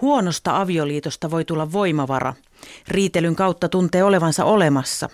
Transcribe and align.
Huonosta 0.00 0.60
avioliitosta 0.60 1.30
voi 1.30 1.44
tulla 1.44 1.72
voimavara. 1.72 2.34
Riitelyn 2.88 3.36
kautta 3.36 3.68
tuntee 3.68 4.04
olevansa 4.04 4.44
olemassa. 4.44 5.08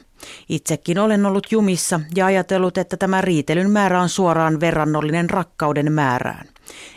Itsekin 0.48 0.98
olen 0.98 1.26
ollut 1.26 1.52
jumissa 1.52 2.00
ja 2.14 2.26
ajatellut, 2.26 2.78
että 2.78 2.96
tämä 2.96 3.20
riitelyn 3.20 3.70
määrä 3.70 4.00
on 4.00 4.08
suoraan 4.08 4.60
verrannollinen 4.60 5.30
rakkauden 5.30 5.92
määrään. 5.92 6.48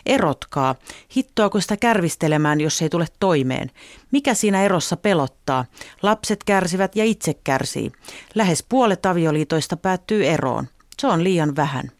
Erotkaa. 0.06 0.76
Hittoako 1.18 1.62
sitä 1.62 1.78
kärvistelemään, 1.78 2.62
jos 2.62 2.82
ei 2.82 2.90
tule 2.90 3.06
toimeen? 3.20 3.72
Mikä 4.12 4.34
siinä 4.34 4.64
erossa 4.64 4.98
pelottaa? 4.98 5.66
Lapset 6.02 6.44
kärsivät 6.44 6.96
ja 6.96 7.06
itse 7.06 7.34
kärsii. 7.34 7.92
Lähes 8.36 8.66
puolet 8.70 9.06
avioliitoista 9.06 9.78
päättyy 9.78 10.26
eroon. 10.26 10.68
Se 11.00 11.08
on 11.08 11.24
liian 11.24 11.56
vähän. 11.56 11.92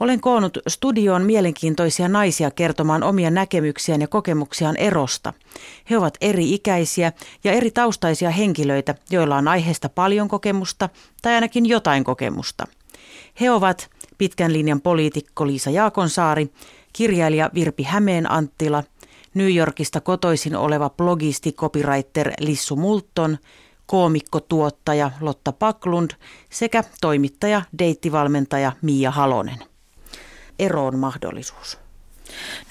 Olen 0.00 0.20
koonnut 0.20 0.58
studioon 0.68 1.22
mielenkiintoisia 1.22 2.08
naisia 2.08 2.50
kertomaan 2.50 3.02
omia 3.02 3.30
näkemyksiään 3.30 4.00
ja 4.00 4.08
kokemuksiaan 4.08 4.76
erosta. 4.76 5.32
He 5.90 5.98
ovat 5.98 6.16
eri-ikäisiä 6.20 7.12
ja 7.44 7.52
eri 7.52 7.70
taustaisia 7.70 8.30
henkilöitä, 8.30 8.94
joilla 9.10 9.36
on 9.36 9.48
aiheesta 9.48 9.88
paljon 9.88 10.28
kokemusta 10.28 10.88
tai 11.22 11.34
ainakin 11.34 11.66
jotain 11.66 12.04
kokemusta. 12.04 12.64
He 13.40 13.50
ovat 13.50 13.90
pitkän 14.18 14.52
linjan 14.52 14.80
poliitikko 14.80 15.46
Liisa 15.46 15.70
Jaakonsaari, 15.70 16.52
kirjailija 16.92 17.50
Virpi 17.54 17.82
Hämeen 17.82 18.30
Anttila, 18.30 18.84
New 19.34 19.54
Yorkista 19.54 20.00
kotoisin 20.00 20.56
oleva 20.56 20.90
blogisti 20.90 21.52
copywriter 21.52 22.32
Lissu 22.40 22.76
Multon, 22.76 23.38
koomikko 23.86 24.40
tuottaja 24.40 25.10
Lotta 25.20 25.52
Paklund 25.52 26.10
sekä 26.50 26.84
toimittaja 27.00 27.62
deittivalmentaja 27.78 28.72
Mia 28.82 29.10
Halonen 29.10 29.75
eroon 30.58 30.98
mahdollisuus? 30.98 31.78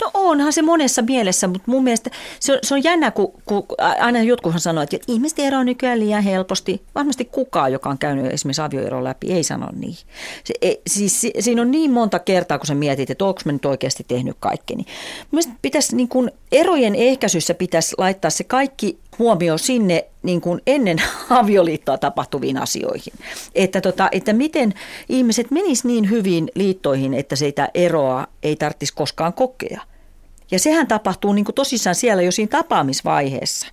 No 0.02 0.12
onhan 0.14 0.54
se 0.54 0.62
monessa 0.62 1.02
mielessä, 1.02 1.48
mutta 1.48 1.72
mun 1.72 1.84
mielestä 1.84 2.10
se 2.40 2.54
on, 2.54 2.60
se 2.64 2.74
on 2.74 2.84
jännä, 2.84 3.12
kun, 3.12 3.34
kun 3.46 3.66
aina 4.00 4.22
jotkuthan 4.22 4.62
sanoo, 4.62 4.84
että 4.84 4.98
ihmiset 5.08 5.40
eroaa 5.40 5.64
nykyään 5.64 6.00
liian 6.00 6.24
helposti. 6.24 6.82
Varmasti 6.96 7.26
kukaan, 7.26 7.72
joka 7.72 7.90
on 7.90 7.98
käynyt 7.98 8.34
esimerkiksi 8.34 8.62
avioeron 8.62 9.04
läpi, 9.04 9.34
ei 9.34 9.44
sano 9.44 9.68
niin. 9.76 9.98
Se, 10.44 10.54
ei, 10.62 10.82
siis, 10.88 11.22
siinä 11.40 11.62
on 11.62 11.72
niin 11.72 11.92
monta 11.92 12.20
kertaa, 12.20 12.58
kun 12.58 12.68
sä 12.68 12.76
mietit, 12.76 13.10
että 13.10 13.26
onko 13.26 13.42
mä 13.46 13.52
nyt 13.52 13.66
oikeasti 13.66 14.06
tehnyt 14.08 14.38
kaikkeni. 14.40 14.86
Mielestäni 15.32 15.60
pitäisi 15.62 15.96
niin 15.96 16.10
kuin 16.10 16.32
erojen 16.52 16.96
ehkäisyssä 16.96 17.54
pitäisi 17.54 17.96
laittaa 17.98 18.32
se 18.32 18.44
kaikki 18.44 19.00
huomio 19.20 19.58
sinne 19.58 20.06
niin 20.24 20.42
kuin 20.42 20.62
ennen 20.68 20.98
avioliittoa 21.30 21.98
tapahtuviin 21.98 22.58
asioihin. 22.58 23.14
Että, 23.56 23.82
tota, 23.82 24.10
että 24.12 24.34
miten 24.34 24.74
ihmiset 25.10 25.52
menis 25.52 25.84
niin 25.84 26.10
hyvin 26.10 26.52
liittoihin, 26.56 27.14
että 27.14 27.36
sitä 27.36 27.70
eroa 27.74 28.28
ei 28.44 28.56
tarvitsisi 28.56 28.94
koskaan 28.94 29.34
kokea. 29.34 29.82
Ja 30.52 30.60
sehän 30.60 30.88
tapahtuu 30.88 31.34
niin 31.34 31.46
kuin 31.46 31.56
tosissaan 31.56 31.96
siellä 31.96 32.24
jo 32.24 32.32
siinä 32.32 32.50
tapaamisvaiheessa. 32.50 33.68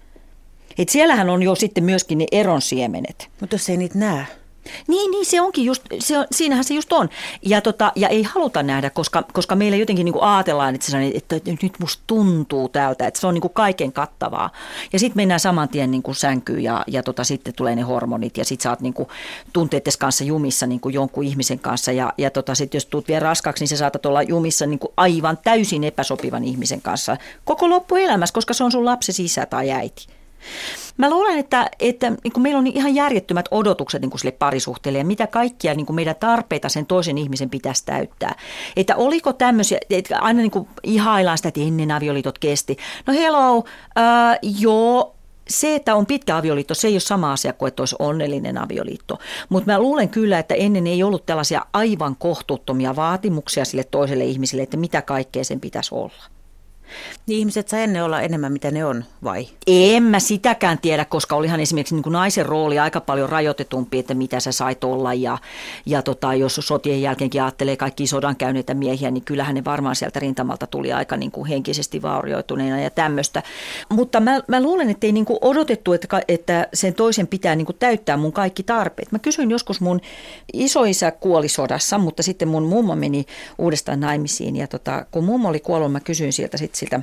Et 0.78 0.88
siellähän 0.88 1.30
on 1.30 1.42
jo 1.42 1.54
sitten 1.54 1.84
myöskin 1.84 2.18
ne 2.18 2.26
eron 2.32 2.62
siemenet. 2.62 3.28
Mutta 3.40 3.54
jos 3.54 3.68
ei 3.68 3.76
niitä 3.76 3.98
näe. 3.98 4.26
Niin, 4.86 5.10
niin 5.10 5.26
se 5.26 5.40
onkin 5.40 5.64
just, 5.64 5.82
se 5.98 6.18
on, 6.18 6.26
siinähän 6.32 6.64
se 6.64 6.74
just 6.74 6.92
on. 6.92 7.08
Ja, 7.42 7.60
tota, 7.60 7.92
ja 7.96 8.08
ei 8.08 8.22
haluta 8.22 8.62
nähdä, 8.62 8.90
koska, 8.90 9.22
koska 9.32 9.54
meillä 9.54 9.76
jotenkin 9.76 10.04
niin 10.04 10.12
kuin 10.12 10.22
ajatellaan, 10.22 10.74
että, 10.74 10.90
se, 10.90 11.12
että 11.14 11.36
nyt 11.62 11.78
musta 11.78 12.02
tuntuu 12.06 12.68
tältä, 12.68 13.06
että 13.06 13.20
se 13.20 13.26
on 13.26 13.34
niin 13.34 13.42
kuin 13.42 13.52
kaiken 13.54 13.92
kattavaa. 13.92 14.50
Ja 14.92 14.98
sitten 14.98 15.16
mennään 15.16 15.40
saman 15.40 15.68
tien 15.68 15.90
niin 15.90 16.02
kuin 16.02 16.14
sänkyyn 16.14 16.62
ja, 16.62 16.84
ja 16.86 17.02
tota, 17.02 17.24
sitten 17.24 17.54
tulee 17.54 17.76
ne 17.76 17.82
hormonit 17.82 18.36
ja 18.36 18.44
sitten 18.44 18.62
sä 18.62 18.70
oot 18.70 18.80
niin 18.80 18.94
kuin 18.94 19.08
tunteettes 19.52 19.96
kanssa 19.96 20.24
jumissa 20.24 20.66
niin 20.66 20.80
kuin 20.80 20.94
jonkun 20.94 21.24
ihmisen 21.24 21.58
kanssa. 21.58 21.92
Ja, 21.92 22.12
ja 22.18 22.30
tota, 22.30 22.54
sitten 22.54 22.76
jos 22.76 22.86
tuut 22.86 23.08
vielä 23.08 23.20
raskaaksi, 23.20 23.62
niin 23.62 23.68
sä 23.68 23.76
saatat 23.76 24.06
olla 24.06 24.22
jumissa 24.22 24.66
niin 24.66 24.78
kuin 24.78 24.92
aivan 24.96 25.38
täysin 25.44 25.84
epäsopivan 25.84 26.44
ihmisen 26.44 26.82
kanssa 26.82 27.16
koko 27.44 27.70
loppuelämässä, 27.70 28.34
koska 28.34 28.54
se 28.54 28.64
on 28.64 28.72
sun 28.72 28.84
lapsi 28.84 29.24
isä 29.24 29.46
tai 29.46 29.70
äiti. 29.70 30.21
Mä 30.96 31.10
luulen, 31.10 31.38
että, 31.38 31.70
että 31.80 32.10
niin 32.10 32.32
kuin 32.32 32.42
meillä 32.42 32.58
on 32.58 32.66
ihan 32.66 32.94
järjettömät 32.94 33.48
odotukset 33.50 34.02
niin 34.02 34.10
kuin 34.10 34.18
sille 34.18 34.32
parisuhteelle 34.32 34.98
ja 34.98 35.04
mitä 35.04 35.26
kaikkia 35.26 35.74
niin 35.74 35.86
kuin 35.86 35.96
meidän 35.96 36.16
tarpeita 36.20 36.68
sen 36.68 36.86
toisen 36.86 37.18
ihmisen 37.18 37.50
pitäisi 37.50 37.84
täyttää. 37.84 38.34
Että 38.76 38.96
oliko 38.96 39.32
tämmöisiä, 39.32 39.78
että 39.90 40.18
aina 40.18 40.40
niin 40.40 40.50
kuin 40.50 40.68
ihaillaan 40.82 41.38
sitä, 41.38 41.48
että 41.48 41.60
ennen 41.60 41.90
avioliitot 41.90 42.38
kesti. 42.38 42.76
No 43.06 43.12
hello, 43.12 43.64
äh, 43.98 44.38
joo, 44.58 45.14
se, 45.48 45.74
että 45.74 45.94
on 45.94 46.06
pitkä 46.06 46.36
avioliitto, 46.36 46.74
se 46.74 46.88
ei 46.88 46.94
ole 46.94 47.00
sama 47.00 47.32
asia 47.32 47.52
kuin, 47.52 47.68
että 47.68 47.82
olisi 47.82 47.96
onnellinen 47.98 48.58
avioliitto. 48.58 49.18
Mutta 49.48 49.72
mä 49.72 49.78
luulen 49.78 50.08
kyllä, 50.08 50.38
että 50.38 50.54
ennen 50.54 50.86
ei 50.86 51.02
ollut 51.02 51.26
tällaisia 51.26 51.62
aivan 51.72 52.16
kohtuuttomia 52.16 52.96
vaatimuksia 52.96 53.64
sille 53.64 53.84
toiselle 53.84 54.24
ihmiselle, 54.24 54.62
että 54.62 54.76
mitä 54.76 55.02
kaikkea 55.02 55.44
sen 55.44 55.60
pitäisi 55.60 55.94
olla. 55.94 56.31
Niin 57.26 57.38
ihmiset 57.38 57.68
saa 57.68 57.80
ennen 57.80 58.04
olla 58.04 58.20
enemmän 58.20 58.52
mitä 58.52 58.70
ne 58.70 58.84
on, 58.84 59.04
vai? 59.24 59.48
En 59.66 60.02
mä 60.02 60.20
sitäkään 60.20 60.78
tiedä, 60.78 61.04
koska 61.04 61.36
olihan 61.36 61.60
esimerkiksi 61.60 61.94
niin 61.94 62.02
kuin 62.02 62.12
naisen 62.12 62.46
rooli 62.46 62.78
aika 62.78 63.00
paljon 63.00 63.28
rajoitetumpi, 63.28 63.98
että 63.98 64.14
mitä 64.14 64.40
sä 64.40 64.52
sait 64.52 64.84
olla. 64.84 65.14
Ja, 65.14 65.38
ja 65.86 66.02
tota, 66.02 66.34
jos 66.34 66.60
sotien 66.62 67.02
jälkeenkin 67.02 67.42
ajattelee 67.42 67.76
kaikki 67.76 68.06
sodan 68.06 68.36
käyneitä 68.36 68.74
miehiä, 68.74 69.10
niin 69.10 69.24
kyllähän 69.24 69.54
ne 69.54 69.64
varmaan 69.64 69.96
sieltä 69.96 70.20
rintamalta 70.20 70.66
tuli 70.66 70.92
aika 70.92 71.16
niin 71.16 71.30
kuin 71.30 71.46
henkisesti 71.46 72.02
vaurioituneena 72.02 72.80
ja 72.80 72.90
tämmöistä. 72.90 73.42
Mutta 73.88 74.20
mä, 74.20 74.40
mä 74.48 74.62
luulen, 74.62 74.90
että 74.90 75.06
ei 75.06 75.12
niin 75.12 75.24
kuin 75.24 75.38
odotettu, 75.40 75.92
että, 75.92 76.22
että 76.28 76.68
sen 76.74 76.94
toisen 76.94 77.26
pitää 77.26 77.56
niin 77.56 77.66
kuin 77.66 77.76
täyttää 77.78 78.16
mun 78.16 78.32
kaikki 78.32 78.62
tarpeet. 78.62 79.12
Mä 79.12 79.18
kysyin 79.18 79.50
joskus 79.50 79.80
mun 79.80 80.00
isoisä 80.52 81.10
kuoli 81.10 81.48
sodassa, 81.48 81.98
mutta 81.98 82.22
sitten 82.22 82.48
mun 82.48 82.62
mummo 82.62 82.96
meni 82.96 83.26
uudestaan 83.58 84.00
naimisiin. 84.00 84.56
Ja 84.56 84.66
tota, 84.66 85.06
kun 85.10 85.24
mummo 85.24 85.48
oli 85.48 85.60
kuollut, 85.60 85.92
mä 85.92 86.00
kysyin 86.00 86.32
sieltä 86.32 86.56
sitten 86.56 86.78
siltä 86.82 87.00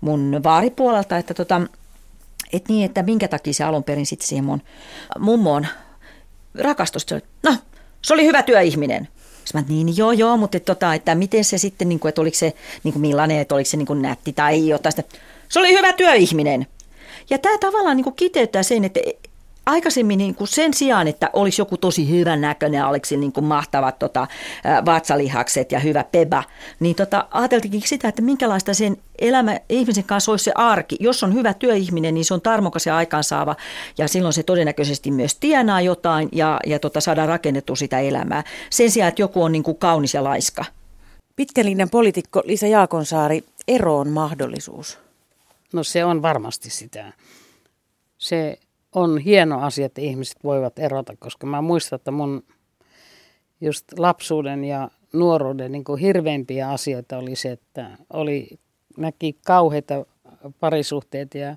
mun 0.00 0.40
vaaripuolelta, 0.42 1.18
että 1.18 1.34
tota, 1.34 1.60
et 2.52 2.68
niin, 2.68 2.84
että 2.84 3.02
minkä 3.02 3.28
takia 3.28 3.52
se 3.52 3.64
alun 3.64 3.84
perin 3.84 4.06
sitten 4.06 4.28
siihen 4.28 4.44
mun 4.44 4.62
mummoon 5.18 5.66
rakastui. 6.54 7.20
No, 7.42 7.56
se 8.02 8.14
oli 8.14 8.26
hyvä 8.26 8.42
työihminen. 8.42 9.08
Sitten 9.44 9.62
mä, 9.62 9.68
niin 9.68 9.96
joo 9.96 10.12
joo, 10.12 10.36
mutta 10.36 10.56
et, 10.56 10.64
tota, 10.64 10.94
että 10.94 11.14
miten 11.14 11.44
se 11.44 11.58
sitten, 11.58 11.88
niin 11.88 12.00
kuin, 12.00 12.08
että 12.08 12.20
oliko 12.20 12.36
se 12.36 12.52
niin 12.84 12.92
kuin 12.92 13.00
millainen, 13.00 13.38
että 13.38 13.54
oliko 13.54 13.70
se 13.70 13.76
niin 13.76 13.86
kuin 13.86 14.02
nätti 14.02 14.32
tai 14.32 14.68
jotain. 14.68 14.94
Se 15.48 15.58
oli 15.58 15.72
hyvä 15.72 15.92
työihminen. 15.92 16.66
Ja 17.30 17.38
tämä 17.38 17.58
tavallaan 17.58 17.96
niin 17.96 18.04
kuin 18.04 18.16
kiteyttää 18.16 18.62
sen, 18.62 18.84
että 18.84 19.00
aikaisemmin 19.66 20.18
niin 20.18 20.34
kuin 20.34 20.48
sen 20.48 20.74
sijaan, 20.74 21.08
että 21.08 21.30
olisi 21.32 21.60
joku 21.60 21.76
tosi 21.76 22.10
hyvän 22.10 22.40
näköinen, 22.40 22.86
olisi 22.86 23.16
niin 23.16 23.32
kuin 23.32 23.44
mahtavat 23.44 23.98
tota, 23.98 24.26
vatsalihakset 24.86 25.72
ja 25.72 25.78
hyvä 25.78 26.04
peba, 26.04 26.44
niin 26.80 26.96
tota, 26.96 27.26
ajateltikin 27.30 27.82
sitä, 27.84 28.08
että 28.08 28.22
minkälaista 28.22 28.74
sen 28.74 28.96
elämä 29.18 29.60
ihmisen 29.68 30.04
kanssa 30.04 30.32
olisi 30.32 30.44
se 30.44 30.52
arki. 30.54 30.96
Jos 31.00 31.22
on 31.22 31.34
hyvä 31.34 31.54
työihminen, 31.54 32.14
niin 32.14 32.24
se 32.24 32.34
on 32.34 32.40
tarmokas 32.40 32.86
ja 32.86 32.96
aikaansaava 32.96 33.56
ja 33.98 34.08
silloin 34.08 34.32
se 34.32 34.42
todennäköisesti 34.42 35.10
myös 35.10 35.34
tienaa 35.34 35.80
jotain 35.80 36.28
ja, 36.32 36.60
ja 36.66 36.78
tota, 36.78 37.00
saadaan 37.00 37.28
rakennettua 37.28 37.76
sitä 37.76 38.00
elämää. 38.00 38.44
Sen 38.70 38.90
sijaan, 38.90 39.08
että 39.08 39.22
joku 39.22 39.42
on 39.42 39.52
niin 39.52 39.62
kuin 39.62 39.76
kaunis 39.76 40.14
ja 40.14 40.24
laiska. 40.24 40.64
Pitkän 41.36 41.66
linjan 41.66 41.90
poliitikko 41.90 42.42
Liisa 42.44 42.66
Jaakonsaari, 42.66 43.44
eroon 43.68 44.08
mahdollisuus. 44.08 44.98
No 45.72 45.84
se 45.84 46.04
on 46.04 46.22
varmasti 46.22 46.70
sitä. 46.70 47.12
Se 48.18 48.58
on 48.94 49.18
hieno 49.18 49.60
asia, 49.60 49.86
että 49.86 50.00
ihmiset 50.00 50.36
voivat 50.44 50.78
erota, 50.78 51.16
koska 51.18 51.46
mä 51.46 51.62
muistan, 51.62 51.96
että 51.96 52.10
mun 52.10 52.44
just 53.60 53.98
lapsuuden 53.98 54.64
ja 54.64 54.90
nuoruuden 55.12 55.72
niin 55.72 55.84
kuin 55.84 56.00
hirveimpiä 56.00 56.70
asioita 56.70 57.18
oli 57.18 57.36
se, 57.36 57.50
että 57.50 57.90
oli, 58.12 58.58
näki 58.96 59.36
kauheita 59.44 60.06
parisuhteita 60.60 61.38
ja 61.38 61.56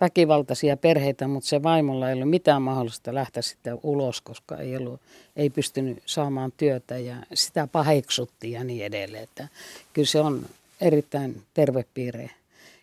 väkivaltaisia 0.00 0.76
perheitä, 0.76 1.28
mutta 1.28 1.48
se 1.48 1.62
vaimolla 1.62 2.08
ei 2.08 2.14
ollut 2.14 2.30
mitään 2.30 2.62
mahdollista 2.62 3.14
lähteä 3.14 3.42
sitten 3.42 3.78
ulos, 3.82 4.20
koska 4.20 4.56
ei, 4.56 4.76
ollut, 4.76 5.00
ei 5.36 5.50
pystynyt 5.50 6.02
saamaan 6.06 6.52
työtä 6.56 6.98
ja 6.98 7.16
sitä 7.34 7.66
paheksuttiin 7.66 8.52
ja 8.52 8.64
niin 8.64 8.84
edelleen. 8.84 9.22
Että 9.24 9.48
kyllä 9.92 10.06
se 10.06 10.20
on 10.20 10.46
erittäin 10.80 11.42
terve 11.54 11.84
piirre. 11.94 12.30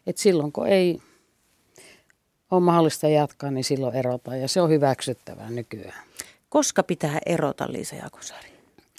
Et 0.08 0.18
silloin 0.18 0.52
kun 0.52 0.68
ei 0.68 1.00
on 2.52 2.64
mahdollista 2.64 3.08
jatkaa, 3.08 3.52
niin 3.52 3.64
silloin 3.64 3.96
erotaan 3.96 4.42
ja 4.42 4.48
se 4.48 4.62
on 4.62 4.70
hyväksyttävää 4.70 5.50
nykyään. 5.50 6.04
Koska 6.50 6.84
pitää 6.84 7.20
erota, 7.26 7.72
Liisa 7.72 7.96
Jakosaari? 7.96 8.54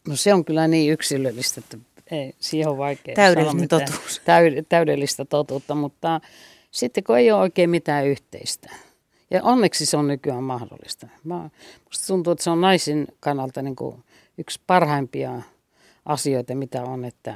No 0.09 0.17
se 0.17 0.35
on 0.35 0.45
kyllä 0.45 0.69
niin 0.69 0.93
yksilöllistä, 0.93 1.61
että 1.61 1.79
ei, 2.11 2.35
siihen 2.39 2.69
on 2.69 2.79
vaikea 2.79 3.15
Täydellinen 3.15 3.69
totuus. 3.69 4.21
Täyd, 4.25 4.65
täydellistä 4.69 5.25
totuutta, 5.25 5.75
mutta 5.75 6.21
sitten 6.71 7.05
kun 7.05 7.19
ei 7.19 7.31
ole 7.33 7.41
oikein 7.41 7.71
mitään 7.71 8.07
yhteistä. 8.07 8.71
Ja 9.31 9.43
onneksi 9.43 9.87
se 9.87 9.97
on 9.97 10.09
nykyään 10.09 10.43
mahdollista. 10.43 11.09
Mä, 11.25 11.51
musta 11.85 12.07
tuntuu, 12.07 12.33
että 12.33 12.45
se 12.45 12.51
on 12.51 12.61
naisin 12.61 13.07
kannalta 13.21 13.63
niin 13.63 13.77
kuin 13.77 14.05
yksi 14.39 14.61
parhaimpia 14.67 15.43
asioita, 16.07 16.55
mitä 16.55 16.83
on, 16.83 17.05
että 17.05 17.35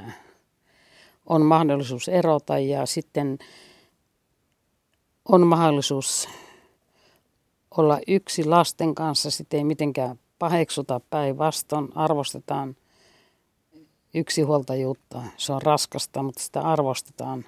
on 1.25 1.41
mahdollisuus 1.41 2.07
erota 2.07 2.59
ja 2.59 2.85
sitten 2.85 3.39
on 5.29 5.47
mahdollisuus 5.47 6.29
olla 7.77 7.99
yksi 8.07 8.45
lasten 8.45 8.95
kanssa, 8.95 9.31
sitten 9.31 9.57
ei 9.57 9.63
mitenkään 9.63 10.19
paheksuta 10.39 11.01
päinvastoin, 11.09 11.89
arvostetaan 11.95 12.75
yksinhuoltajuutta. 14.13 15.23
Se 15.37 15.53
on 15.53 15.61
raskasta, 15.61 16.23
mutta 16.23 16.43
sitä 16.43 16.61
arvostetaan. 16.61 17.45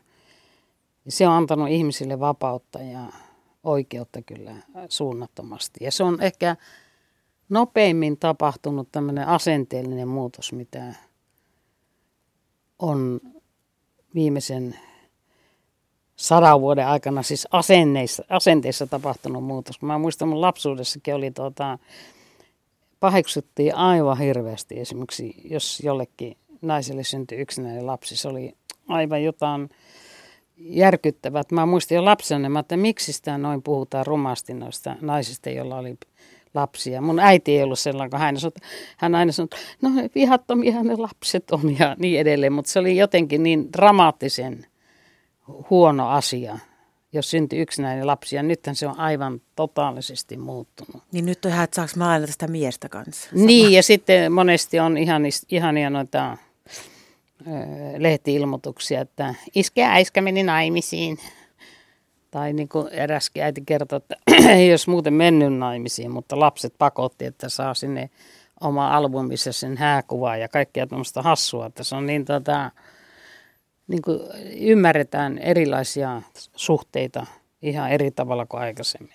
Se 1.08 1.28
on 1.28 1.34
antanut 1.34 1.70
ihmisille 1.70 2.20
vapautta 2.20 2.80
ja 2.80 3.06
oikeutta 3.64 4.22
kyllä 4.22 4.56
suunnattomasti. 4.90 5.84
Ja 5.84 5.92
se 5.92 6.04
on 6.04 6.22
ehkä 6.22 6.56
nopeimmin 7.50 8.18
tapahtunut 8.18 8.92
tämmöinen 8.92 9.28
asenteellinen 9.28 10.08
muutos, 10.08 10.54
mitä 10.54 10.96
on 12.80 13.22
viimeisen 14.16 14.80
sadan 16.22 16.62
vuoden 16.62 16.88
aikana 16.88 17.24
siis 17.24 17.48
asenneissa, 17.52 18.24
asenteissa 18.30 18.88
tapahtunut 18.88 19.44
muutos. 19.44 19.82
Mä 19.82 19.98
muistan 19.98 20.28
mun 20.28 20.42
lapsuudessakin 20.42 21.16
oli 21.16 21.32
tuota, 21.32 21.80
paheksuttiin 23.00 23.76
aivan 23.76 24.18
hirveästi 24.18 24.80
esimerkiksi, 24.80 25.36
jos 25.44 25.82
jollekin 25.84 26.38
naiselle 26.62 27.04
syntyi 27.04 27.38
yksinäinen 27.38 27.88
lapsi. 27.88 28.16
Se 28.16 28.28
oli 28.28 28.54
aivan 28.88 29.24
jotain 29.24 29.70
järkyttävää. 30.58 31.44
Mä 31.52 31.66
muistin 31.66 31.96
jo 31.96 32.06
lapsena, 32.06 32.60
että 32.60 32.78
miksi 32.78 33.14
sitä 33.14 33.38
noin 33.38 33.64
puhutaan 33.64 34.06
rumasti 34.06 34.54
noista 34.54 34.96
naisista, 35.02 35.50
joilla 35.50 35.78
oli 35.78 35.98
lapsia. 36.54 37.02
Mun 37.02 37.20
äiti 37.20 37.58
ei 37.58 37.64
ollut 37.64 37.80
sellainen, 37.80 38.10
kun 38.10 38.20
hän, 38.20 38.40
sanoi, 38.40 38.54
hän 38.98 39.16
aina 39.16 39.32
sanoi, 39.32 39.50
no 39.82 39.90
vihattomia 40.16 40.84
ne 40.84 40.96
lapset 40.96 41.52
on 41.52 41.80
ja 41.80 41.96
niin 42.00 42.20
edelleen. 42.20 42.54
Mutta 42.54 42.72
se 42.72 42.80
oli 42.80 42.98
jotenkin 42.98 43.44
niin 43.44 43.74
dramaattisen 43.74 44.66
huono 45.70 46.10
asia, 46.10 46.60
jos 47.14 47.32
syntyi 47.32 47.60
yksinäinen 47.60 48.08
lapsi. 48.08 48.36
Ja 48.36 48.44
nythän 48.44 48.76
se 48.76 48.88
on 48.88 49.00
aivan 49.00 49.42
totaalisesti 49.56 50.38
muuttunut. 50.38 51.04
Niin 51.12 51.26
nyt 51.26 51.46
on 51.46 51.52
ihan, 51.52 51.64
että 51.64 51.76
saanko 51.76 51.94
mä 51.96 52.06
lainata 52.06 52.32
sitä 52.32 52.48
miestä 52.48 52.90
kanssa? 52.90 53.30
Sama. 53.30 53.46
Niin, 53.46 53.72
ja 53.72 53.84
sitten 53.84 54.32
monesti 54.32 54.80
on 54.80 54.98
ihan, 54.98 55.24
ihania 55.50 55.90
noita 55.90 56.38
lehti-ilmoituksia, 57.98 59.02
että 59.02 59.36
iskä 59.56 59.92
äiskä 59.92 60.22
meni 60.22 60.44
naimisiin. 60.44 61.18
Tai 62.32 62.54
niin 62.54 62.70
kuin 62.70 62.88
eräskin 62.88 63.44
äiti 63.44 63.62
kertoi, 63.66 63.98
että 63.98 64.16
ei 64.56 64.72
olisi 64.72 64.90
muuten 64.90 65.14
mennyt 65.14 65.54
naimisiin, 65.54 66.12
mutta 66.12 66.40
lapset 66.40 66.74
pakotti, 66.78 67.26
että 67.26 67.50
saa 67.50 67.74
sinne 67.74 68.10
oma 68.62 68.98
albumissa 68.98 69.52
sen 69.52 69.78
hääkuvaa 69.78 70.38
ja 70.38 70.48
kaikkea 70.48 70.88
tämmöistä 70.88 71.22
hassua. 71.22 71.66
Että 71.66 71.84
se 71.84 71.96
on 71.96 72.06
niin 72.06 72.26
tota, 72.26 72.72
niin 73.88 74.02
kuin 74.02 74.20
ymmärretään 74.60 75.38
erilaisia 75.38 76.22
suhteita 76.56 77.26
ihan 77.62 77.92
eri 77.92 78.12
tavalla 78.12 78.46
kuin 78.46 78.62
aikaisemmin. 78.62 79.14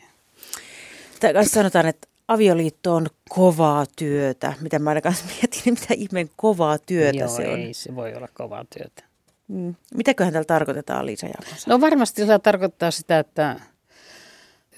Tämä 1.20 1.44
sanotaan, 1.44 1.86
että 1.86 2.08
avioliitto 2.28 2.94
on 2.94 3.06
kovaa 3.28 3.86
työtä. 3.96 4.52
Mitä 4.60 4.78
mä 4.78 4.90
aina 4.90 5.00
mietin, 5.32 5.60
niin 5.64 5.76
mitä 5.80 5.94
ihmeen 5.94 6.30
kovaa 6.36 6.78
työtä 6.78 7.18
Joo, 7.18 7.28
se 7.28 7.48
on. 7.48 7.58
ei 7.58 7.74
se 7.74 7.94
voi 7.94 8.14
olla 8.14 8.28
kovaa 8.34 8.64
työtä. 8.74 9.02
Mm. 9.48 9.74
Mitäköhän 9.94 10.32
tällä 10.32 10.44
tarkoitetaan, 10.44 11.06
Liisa 11.06 11.26
Jaakonsa? 11.26 11.70
No 11.70 11.80
varmasti 11.80 12.26
se 12.26 12.38
tarkoittaa 12.38 12.90
sitä, 12.90 13.18
että 13.18 13.60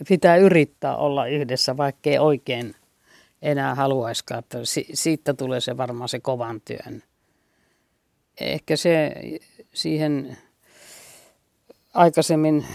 pitää 0.09 0.37
yrittää 0.37 0.97
olla 0.97 1.27
yhdessä, 1.27 1.77
vaikkei 1.77 2.19
oikein 2.19 2.75
enää 3.43 3.75
haluaisikaan. 3.75 4.39
Että 4.39 4.59
siitä 4.93 5.35
tulee 5.35 5.61
se 5.61 5.77
varmaan 5.77 6.09
se 6.09 6.21
kovan 6.21 6.61
työn. 6.61 7.03
Ehkä 8.41 8.77
se 8.77 9.13
siihen 9.75 10.37
aikaisemmin 11.95 12.67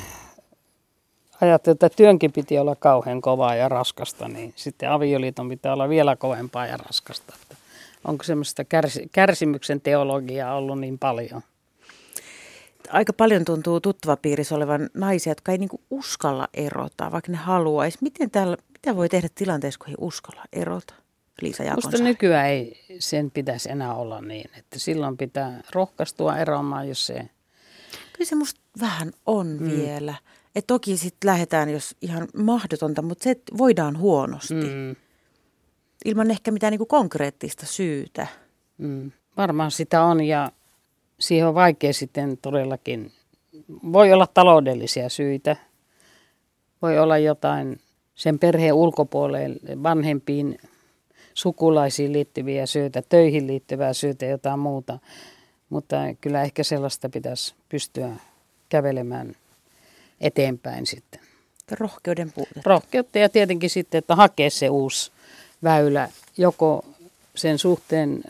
ajattelin, 1.42 1.74
että 1.74 1.90
työnkin 1.90 2.32
piti 2.32 2.60
olla 2.60 2.76
kauhean 2.76 3.22
kovaa 3.22 3.56
ja 3.56 3.70
raskasta, 3.70 4.28
niin 4.28 4.54
sitten 4.56 4.92
avioliiton 4.92 5.50
pitää 5.50 5.74
olla 5.74 5.90
vielä 5.90 6.16
kovempaa 6.16 6.68
ja 6.68 6.78
raskasta. 6.78 7.34
Että 7.42 7.56
onko 8.04 8.24
semmoista 8.24 8.64
kärsi, 8.64 9.10
kärsimyksen 9.12 9.82
teologiaa 9.82 10.56
ollut 10.56 10.80
niin 10.80 11.00
paljon? 11.00 11.42
Aika 12.90 13.14
paljon 13.14 13.46
tuntuu 13.46 13.80
tuttava 13.80 14.18
piirissä 14.18 14.56
olevan 14.56 14.90
naisia, 14.94 15.32
jotka 15.32 15.52
ei 15.52 15.58
niinku 15.58 15.82
uskalla 15.90 16.48
erota, 16.54 17.12
vaikka 17.12 17.32
ne 17.32 17.38
haluaisi. 17.38 17.98
Miten 18.02 18.32
täällä, 18.32 18.58
mitä 18.74 18.96
voi 18.96 19.10
tehdä 19.10 19.28
tilanteessa, 19.36 19.80
kun 19.80 19.90
ei 19.90 19.96
uskalla 19.98 20.44
erota? 20.54 20.94
Liisa 21.42 21.64
Musta 21.76 22.04
nykyään 22.04 22.48
ei 22.48 22.83
sen 23.10 23.32
pitäisi 23.32 23.72
enää 23.72 23.96
olla 23.96 24.22
niin, 24.22 24.52
että 24.58 24.80
silloin 24.80 25.18
pitää 25.18 25.62
rohkaistua 25.74 26.38
eroamaan, 26.38 26.88
jos 26.88 27.06
se... 27.06 27.30
Kyllä 28.14 28.30
se 28.30 28.36
musta 28.36 28.62
vähän 28.82 29.12
on 29.26 29.58
mm. 29.60 29.70
vielä. 29.70 30.16
Et 30.56 30.68
toki 30.68 30.98
sitten 30.98 31.28
lähdetään, 31.30 31.70
jos 31.70 31.96
ihan 32.02 32.28
mahdotonta, 32.38 33.02
mutta 33.02 33.24
se, 33.24 33.36
voidaan 33.58 33.98
huonosti. 33.98 34.54
Mm. 34.54 34.96
Ilman 36.06 36.32
ehkä 36.32 36.52
mitään 36.52 36.72
niinku 36.72 36.86
konkreettista 36.86 37.66
syytä. 37.66 38.28
Mm. 38.78 39.12
Varmaan 39.38 39.72
sitä 39.72 40.04
on 40.04 40.24
ja 40.24 40.52
siihen 41.20 41.48
on 41.48 41.56
vaikea 41.56 41.94
sitten 41.94 42.38
todellakin. 42.38 43.12
Voi 43.94 44.14
olla 44.14 44.28
taloudellisia 44.28 45.10
syitä. 45.10 45.56
Voi 46.82 47.00
olla 47.00 47.18
jotain 47.18 47.80
sen 48.16 48.40
perheen 48.40 48.74
ulkopuolelle 48.74 49.84
vanhempiin 49.84 50.58
sukulaisiin 51.34 52.14
liittyviä 52.14 52.66
syitä, 52.66 53.02
töihin 53.10 53.48
liittyvää 53.48 53.94
syytä 53.94 54.26
ja 54.26 54.32
jotain 54.32 54.60
muuta. 54.60 55.00
Mutta 55.70 55.96
kyllä 56.22 56.42
ehkä 56.42 56.64
sellaista 56.64 57.10
pitäisi 57.10 57.56
pystyä 57.70 58.10
kävelemään 58.70 59.36
eteenpäin 60.22 60.86
sitten. 60.86 61.20
Rohkeuden 61.72 62.32
puute. 62.32 62.62
Rohkeutta 62.66 63.20
ja 63.20 63.30
tietenkin 63.30 63.70
sitten, 63.70 64.00
että 64.00 64.16
hakee 64.16 64.50
se 64.50 64.70
uusi 64.70 65.12
väylä 65.64 66.10
joko 66.38 66.86
sen 67.36 67.60
suhteen 67.60 68.24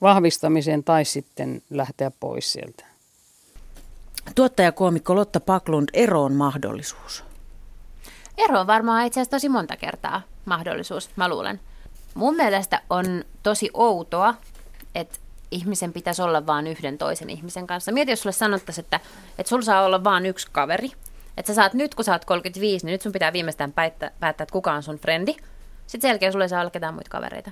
vahvistamiseen 0.00 0.84
tai 0.84 1.04
sitten 1.04 1.62
lähteä 1.70 2.10
pois 2.20 2.52
sieltä. 2.52 2.84
Tuottajakoomikko 4.34 5.14
Lotta 5.14 5.40
Paklund, 5.40 5.88
eroon 5.92 6.32
mahdollisuus. 6.32 7.24
Ero 8.38 8.60
on 8.60 8.66
varmaan 8.66 9.06
itse 9.06 9.20
asiassa 9.20 9.36
tosi 9.36 9.48
monta 9.48 9.76
kertaa 9.76 10.22
mahdollisuus, 10.44 11.10
mä 11.16 11.28
luulen. 11.28 11.60
Mun 12.14 12.36
mielestä 12.36 12.80
on 12.90 13.24
tosi 13.42 13.70
outoa, 13.74 14.34
että 14.94 15.18
ihmisen 15.50 15.92
pitäisi 15.92 16.22
olla 16.22 16.46
vain 16.46 16.66
yhden 16.66 16.98
toisen 16.98 17.30
ihmisen 17.30 17.66
kanssa. 17.66 17.92
Mieti, 17.92 18.12
jos 18.12 18.22
sulle 18.22 18.32
sanottaisiin, 18.32 18.84
että, 18.84 19.00
että 19.38 19.50
sulla 19.50 19.62
saa 19.62 19.84
olla 19.84 20.04
vain 20.04 20.26
yksi 20.26 20.48
kaveri. 20.52 20.92
Että 21.36 21.52
sä 21.52 21.54
saat 21.54 21.74
nyt, 21.74 21.94
kun 21.94 22.04
sä 22.04 22.12
oot 22.12 22.24
35, 22.24 22.86
niin 22.86 22.92
nyt 22.92 23.02
sun 23.02 23.12
pitää 23.12 23.32
viimeistään 23.32 23.72
päättää, 23.72 24.10
päättää 24.20 24.42
että 24.42 24.52
kuka 24.52 24.72
on 24.72 24.82
sun 24.82 24.98
frendi. 24.98 25.36
Sitten 25.86 26.10
selkeä 26.10 26.32
sulle 26.32 26.44
ei 26.44 26.48
saa 26.48 26.60
olla 26.60 26.70
ketään 26.70 26.94
muita 26.94 27.10
kavereita. 27.10 27.50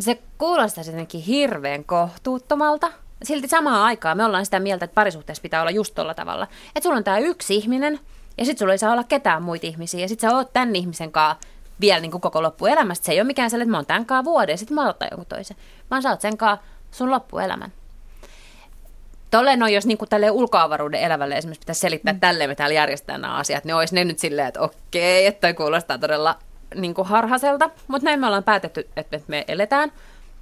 Se 0.00 0.22
kuulostaa 0.38 0.84
jotenkin 0.86 1.20
hirveän 1.20 1.84
kohtuuttomalta. 1.84 2.92
Silti 3.22 3.48
samaan 3.48 3.82
aikaan 3.82 4.16
me 4.16 4.24
ollaan 4.24 4.44
sitä 4.44 4.60
mieltä, 4.60 4.84
että 4.84 4.94
parisuhteessa 4.94 5.42
pitää 5.42 5.60
olla 5.60 5.70
just 5.70 5.94
tolla 5.94 6.14
tavalla. 6.14 6.46
Että 6.66 6.82
sulla 6.82 6.96
on 6.96 7.04
tämä 7.04 7.18
yksi 7.18 7.56
ihminen, 7.56 8.00
ja 8.38 8.44
sitten 8.44 8.58
sulla 8.58 8.72
ei 8.72 8.78
saa 8.78 8.92
olla 8.92 9.04
ketään 9.04 9.42
muita 9.42 9.66
ihmisiä, 9.66 10.00
ja 10.00 10.08
sitten 10.08 10.30
sä 10.30 10.36
oot 10.36 10.52
tämän 10.52 10.76
ihmisen 10.76 11.12
kanssa 11.12 11.48
vielä 11.80 12.00
niin 12.00 12.10
kuin 12.10 12.20
koko 12.20 12.42
loppuelämästä. 12.42 13.06
Se 13.06 13.12
ei 13.12 13.20
ole 13.20 13.26
mikään 13.26 13.50
sellainen, 13.50 13.68
että 13.68 13.76
mä 13.76 13.78
oon 13.78 13.86
tämän 13.86 14.06
kanssa 14.06 14.24
vuoden 14.24 14.52
ja 14.52 14.56
sitten 14.56 14.74
mä 14.74 14.88
otan 14.88 15.08
jonkun 15.10 15.26
toisen. 15.26 15.56
Vaan 15.90 16.02
sä 16.02 16.10
oot 16.10 16.20
sen 16.20 16.36
kanssa 16.36 16.66
sun 16.90 17.10
loppuelämän. 17.10 17.72
Tolleen 19.30 19.62
on, 19.62 19.72
jos 19.72 19.86
niin 19.86 19.98
kuin 19.98 20.08
tälle 20.08 20.30
ulkoavaruuden 20.30 21.00
elävälle 21.00 21.36
esimerkiksi 21.36 21.60
pitäisi 21.60 21.80
selittää, 21.80 22.10
että 22.10 22.26
tälleen 22.26 22.50
me 22.50 22.54
täällä 22.54 22.74
järjestetään 22.74 23.20
nämä 23.20 23.34
asiat, 23.34 23.64
niin 23.64 23.74
olisi 23.74 23.94
ne 23.94 24.04
nyt 24.04 24.18
silleen, 24.18 24.48
että 24.48 24.60
okei, 24.60 25.26
että 25.26 25.40
toi 25.40 25.54
kuulostaa 25.54 25.98
todella 25.98 26.38
niin 26.74 26.94
kuin 26.94 27.08
harhaselta, 27.08 27.70
mutta 27.88 28.04
näin 28.04 28.20
me 28.20 28.26
ollaan 28.26 28.44
päätetty, 28.44 28.88
että 28.96 29.20
me 29.26 29.44
eletään. 29.48 29.92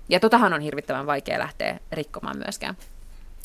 Ja 0.09 0.21
totahan 0.21 0.53
on 0.53 0.61
hirvittävän 0.61 1.07
vaikea 1.07 1.39
lähteä 1.39 1.79
rikkomaan 1.93 2.39
myöskään. 2.39 2.77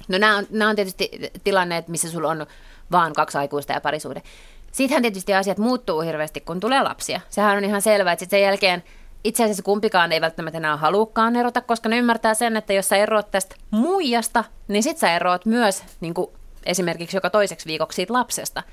No 0.08 0.18
nämä 0.18 0.38
on, 0.38 0.48
nämä 0.50 0.70
on 0.70 0.76
tietysti 0.76 1.32
tilanneet, 1.44 1.88
missä 1.88 2.10
sulla 2.10 2.30
on 2.30 2.48
vaan 2.92 3.14
kaksi 3.14 3.38
aikuista 3.38 3.74
ja 3.74 3.82
parisuuden. 3.82 4.24
Siitähän 4.72 5.02
tietysti 5.02 5.34
asiat 5.34 5.58
muuttuu 5.58 6.02
hirveästi, 6.02 6.42
kun 6.42 6.60
tulee 6.60 6.84
lapsia. 6.84 7.22
Sehän 7.30 7.58
on 7.58 7.64
ihan 7.64 7.82
selvää, 7.82 8.14
että 8.14 8.26
sen 8.30 8.42
jälkeen 8.42 8.84
itse 9.24 9.44
asiassa 9.44 9.64
kumpikaan 9.64 10.12
ei 10.12 10.22
välttämättä 10.22 10.58
enää 10.58 10.78
halukkaan 10.78 11.36
erota, 11.36 11.62
koska 11.62 11.90
ne 11.90 11.98
ymmärtää 11.98 12.34
sen, 12.34 12.58
että 12.58 12.74
jos 12.74 12.90
sä 12.90 12.96
eroat 12.96 13.32
tästä 13.32 13.56
muijasta, 13.72 14.44
niin 14.68 14.84
sit 14.84 14.98
sä 14.98 15.16
eroat 15.16 15.46
myös 15.46 15.84
niin 16.02 16.14
kuin 16.14 16.28
esimerkiksi 16.66 17.18
joka 17.18 17.30
toiseksi 17.30 17.68
viikoksi 17.68 17.96
siitä 17.96 18.14
lapsesta, 18.14 18.64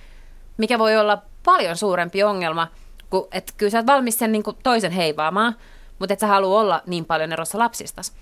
mikä 0.56 0.78
voi 0.78 0.96
olla 0.96 1.22
paljon 1.44 1.76
suurempi 1.76 2.22
ongelma, 2.22 2.68
kun 3.10 3.28
että 3.32 3.52
kyllä 3.56 3.70
sä 3.70 3.78
oot 3.78 3.86
valmis 3.86 4.18
sen 4.18 4.32
niin 4.32 4.42
kuin 4.42 4.56
toisen 4.62 4.92
heivaamaan, 4.92 5.56
mutta 5.98 6.12
et 6.12 6.20
sä 6.20 6.26
halua 6.26 6.60
olla 6.60 6.82
niin 6.86 7.04
paljon 7.04 7.32
erossa 7.32 7.58
lapsistas. 7.58 8.12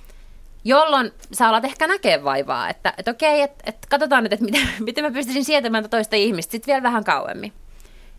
Jolloin 0.64 1.12
sä 1.32 1.48
alat 1.48 1.64
ehkä 1.64 1.86
näkee 1.86 2.24
vaivaa, 2.24 2.68
että, 2.68 2.94
että 2.98 3.10
okei, 3.10 3.40
että, 3.40 3.64
että 3.66 3.88
katsotaan 3.90 4.22
nyt, 4.22 4.32
että 4.32 4.44
miten, 4.44 4.68
miten 4.86 5.04
mä 5.04 5.10
pystyisin 5.10 5.44
sietämään 5.44 5.90
toista 5.90 6.16
ihmistä 6.16 6.52
sitten 6.52 6.72
vielä 6.72 6.82
vähän 6.82 7.04
kauemmin. 7.04 7.52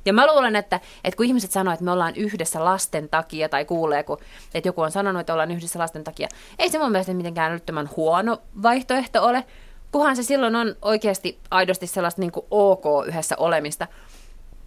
Ja 0.05 0.13
mä 0.13 0.27
luulen, 0.27 0.55
että, 0.55 0.79
että 1.03 1.17
kun 1.17 1.25
ihmiset 1.25 1.51
sanoo, 1.51 1.73
että 1.73 1.85
me 1.85 1.91
ollaan 1.91 2.15
yhdessä 2.15 2.65
lasten 2.65 3.09
takia, 3.09 3.49
tai 3.49 3.65
kuulee, 3.65 4.03
kun, 4.03 4.17
että 4.53 4.69
joku 4.69 4.81
on 4.81 4.91
sanonut, 4.91 5.19
että 5.19 5.33
ollaan 5.33 5.51
yhdessä 5.51 5.79
lasten 5.79 6.03
takia, 6.03 6.27
ei 6.59 6.69
se 6.69 6.79
mun 6.79 6.91
mielestä 6.91 7.13
mitenkään 7.13 7.51
älyttömän 7.51 7.89
huono 7.95 8.41
vaihtoehto 8.63 9.23
ole, 9.23 9.43
kunhan 9.91 10.15
se 10.15 10.23
silloin 10.23 10.55
on 10.55 10.75
oikeasti 10.81 11.39
aidosti 11.51 11.87
sellaista 11.87 12.21
niin 12.21 12.31
kuin 12.31 12.45
ok 12.51 12.83
yhdessä 13.07 13.35
olemista. 13.37 13.87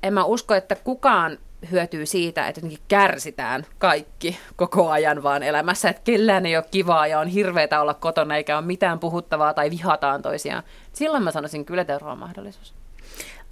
En 0.03 0.15
mä 0.15 0.25
usko, 0.25 0.55
että 0.55 0.75
kukaan 0.75 1.39
hyötyy 1.71 2.07
siitä, 2.07 2.49
että 2.49 2.59
jotenkin 2.59 2.85
kärsitään 2.89 3.67
kaikki 3.79 4.39
koko 4.57 4.91
ajan 4.91 5.23
vaan 5.23 5.43
elämässä, 5.43 5.89
että 5.89 6.03
kellään 6.05 6.47
ei 6.47 6.57
ole 6.57 6.65
kivaa 6.71 7.07
ja 7.07 7.21
on 7.21 7.29
hirveätä 7.29 7.81
olla 7.81 7.95
kotona 7.95 8.37
eikä 8.37 8.59
ole 8.59 8.67
mitään 8.67 8.99
puhuttavaa 8.99 9.55
tai 9.55 9.71
vihataan 9.71 10.23
toisiaan. 10.23 10.63
Silloin 10.93 11.23
mä 11.23 11.31
sanoisin 11.31 11.65
kyllä, 11.65 11.83
että 11.83 11.99
on 12.03 12.19
mahdollisuus. 12.19 12.75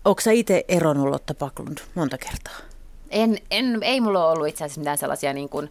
Onko 0.04 0.21
sä 0.21 0.33
itse 0.33 0.64
eronnut 0.68 1.09
Lotta 1.09 1.35
Paklund 1.35 1.78
monta 1.94 2.18
kertaa? 2.18 2.54
En, 3.11 3.38
en, 3.50 3.78
ei 3.83 4.00
mulla 4.00 4.25
ole 4.25 4.33
ollut 4.33 4.49
itse 4.49 4.64
asiassa 4.64 4.80
mitään 4.80 4.99
sellaisia 4.99 5.33
niin 5.33 5.49
kuin 5.49 5.71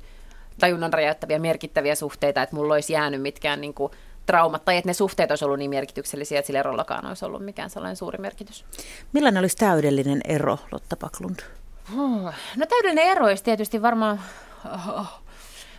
tajunnan 0.59 0.93
rajoittavia 0.93 1.39
merkittäviä 1.39 1.95
suhteita, 1.95 2.41
että 2.41 2.55
mulla 2.55 2.73
olisi 2.73 2.93
jäänyt 2.93 3.21
mitkään 3.21 3.61
niin 3.61 3.73
kuin 3.73 3.91
traumat, 4.25 4.65
tai 4.65 4.77
että 4.77 4.89
ne 4.89 4.93
suhteet 4.93 5.31
olisi 5.31 5.45
ollut 5.45 5.59
niin 5.59 5.69
merkityksellisiä, 5.69 6.39
että 6.39 6.47
sillä 6.47 6.59
erollakaan 6.59 7.05
olisi 7.05 7.25
ollut 7.25 7.45
mikään 7.45 7.69
sellainen 7.69 7.95
suuri 7.95 8.17
merkitys. 8.17 8.65
Millainen 9.13 9.41
olisi 9.41 9.57
täydellinen 9.57 10.21
ero, 10.27 10.57
Lotta 10.71 10.95
Paklund? 10.95 11.39
No 12.55 12.65
täydellinen 12.69 13.07
ero 13.07 13.25
olisi 13.25 13.43
tietysti 13.43 13.81
varmaan, 13.81 14.21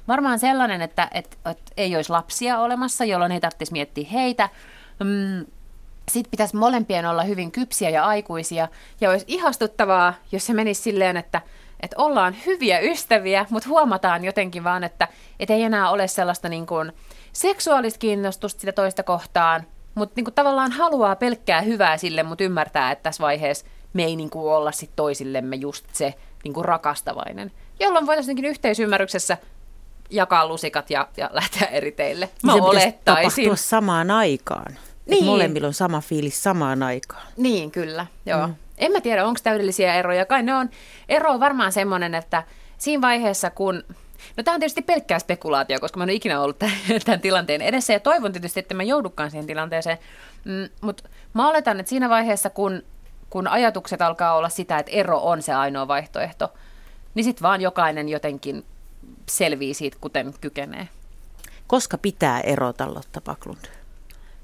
varmaan 0.08 0.38
sellainen, 0.38 0.82
että, 0.82 1.08
että, 1.14 1.50
että 1.50 1.72
ei 1.76 1.96
olisi 1.96 2.10
lapsia 2.10 2.58
olemassa, 2.58 3.04
jolloin 3.04 3.32
ei 3.32 3.40
tarvitsisi 3.40 3.72
miettiä 3.72 4.08
heitä. 4.12 4.48
Mm, 5.04 5.46
sitten 6.10 6.30
pitäisi 6.30 6.56
molempien 6.56 7.06
olla 7.06 7.22
hyvin 7.22 7.52
kypsiä 7.52 7.90
ja 7.90 8.04
aikuisia. 8.04 8.68
Ja 9.00 9.10
olisi 9.10 9.24
ihastuttavaa, 9.28 10.14
jos 10.32 10.46
se 10.46 10.54
menisi 10.54 10.82
silleen, 10.82 11.16
että, 11.16 11.40
että 11.80 11.96
ollaan 11.98 12.36
hyviä 12.46 12.78
ystäviä, 12.78 13.46
mutta 13.50 13.68
huomataan 13.68 14.24
jotenkin 14.24 14.64
vaan, 14.64 14.84
että, 14.84 15.08
että 15.40 15.54
ei 15.54 15.62
enää 15.62 15.90
ole 15.90 16.08
sellaista 16.08 16.48
niin 16.48 16.66
kuin 16.66 16.92
seksuaalista 17.32 17.98
kiinnostusta 17.98 18.60
sitä 18.60 18.72
toista 18.72 19.02
kohtaan, 19.02 19.66
mutta 19.94 20.12
niin 20.16 20.24
kuin 20.24 20.34
tavallaan 20.34 20.72
haluaa 20.72 21.16
pelkkää 21.16 21.60
hyvää 21.60 21.96
sille, 21.96 22.22
mutta 22.22 22.44
ymmärtää, 22.44 22.90
että 22.90 23.02
tässä 23.02 23.22
vaiheessa 23.22 23.66
me 23.94 24.04
ei 24.04 24.16
niin 24.16 24.30
kuin 24.30 24.52
olla 24.52 24.72
sit 24.72 24.90
toisillemme 24.96 25.56
just 25.56 25.84
se 25.92 26.14
niin 26.44 26.54
kuin 26.54 26.64
rakastavainen. 26.64 27.52
Jolloin 27.80 28.06
voitaisiin 28.06 28.44
yhteisymmärryksessä 28.44 29.38
jakaa 30.10 30.46
lusikat 30.48 30.90
ja, 30.90 31.08
ja 31.16 31.30
lähteä 31.32 31.68
eri 31.68 31.92
teille. 31.92 32.30
Mä 32.42 32.52
niin 32.52 32.62
se 32.62 32.68
olettaisin. 32.68 33.56
samaan 33.56 34.10
aikaan. 34.10 34.78
Niin. 35.06 35.24
molemmilla 35.24 35.66
on 35.66 35.74
sama 35.74 36.00
fiilis 36.00 36.42
samaan 36.42 36.82
aikaan. 36.82 37.26
Niin, 37.36 37.70
kyllä. 37.70 38.06
Joo. 38.26 38.46
Mm. 38.46 38.54
En 38.78 38.92
mä 38.92 39.00
tiedä, 39.00 39.26
onko 39.26 39.40
täydellisiä 39.42 39.94
eroja. 39.94 40.26
Kai 40.26 40.42
ne 40.42 40.54
on, 40.54 40.70
ero 41.08 41.30
on 41.30 41.40
varmaan 41.40 41.72
semmoinen, 41.72 42.14
että 42.14 42.42
siinä 42.78 43.00
vaiheessa, 43.00 43.50
kun... 43.50 43.84
No 44.36 44.42
tämä 44.42 44.54
on 44.54 44.60
tietysti 44.60 44.82
pelkkää 44.82 45.18
spekulaatio, 45.18 45.80
koska 45.80 45.98
mä 45.98 46.04
en 46.04 46.10
ole 46.10 46.14
ikinä 46.14 46.40
ollut 46.40 46.58
tämän 47.04 47.20
tilanteen 47.20 47.62
edessä 47.62 47.92
ja 47.92 48.00
toivon 48.00 48.32
tietysti, 48.32 48.60
että 48.60 48.74
mä 48.74 48.82
joudukaan 48.82 49.30
siihen 49.30 49.46
tilanteeseen. 49.46 49.98
Mm, 50.44 50.68
Mutta 50.80 51.08
mä 51.34 51.48
oletan, 51.48 51.80
että 51.80 51.90
siinä 51.90 52.08
vaiheessa, 52.08 52.50
kun, 52.50 52.82
kun 53.34 53.48
ajatukset 53.48 54.02
alkaa 54.02 54.34
olla 54.34 54.48
sitä, 54.48 54.78
että 54.78 54.92
ero 54.92 55.18
on 55.18 55.42
se 55.42 55.54
ainoa 55.54 55.88
vaihtoehto, 55.88 56.52
niin 57.14 57.24
sitten 57.24 57.42
vaan 57.42 57.60
jokainen 57.60 58.08
jotenkin 58.08 58.64
selvii 59.28 59.74
siitä, 59.74 59.96
kuten 60.00 60.34
kykenee. 60.40 60.88
Koska 61.66 61.98
pitää 61.98 62.40
erota, 62.40 62.94
Lotta 62.94 63.20
Paklund? 63.20 63.64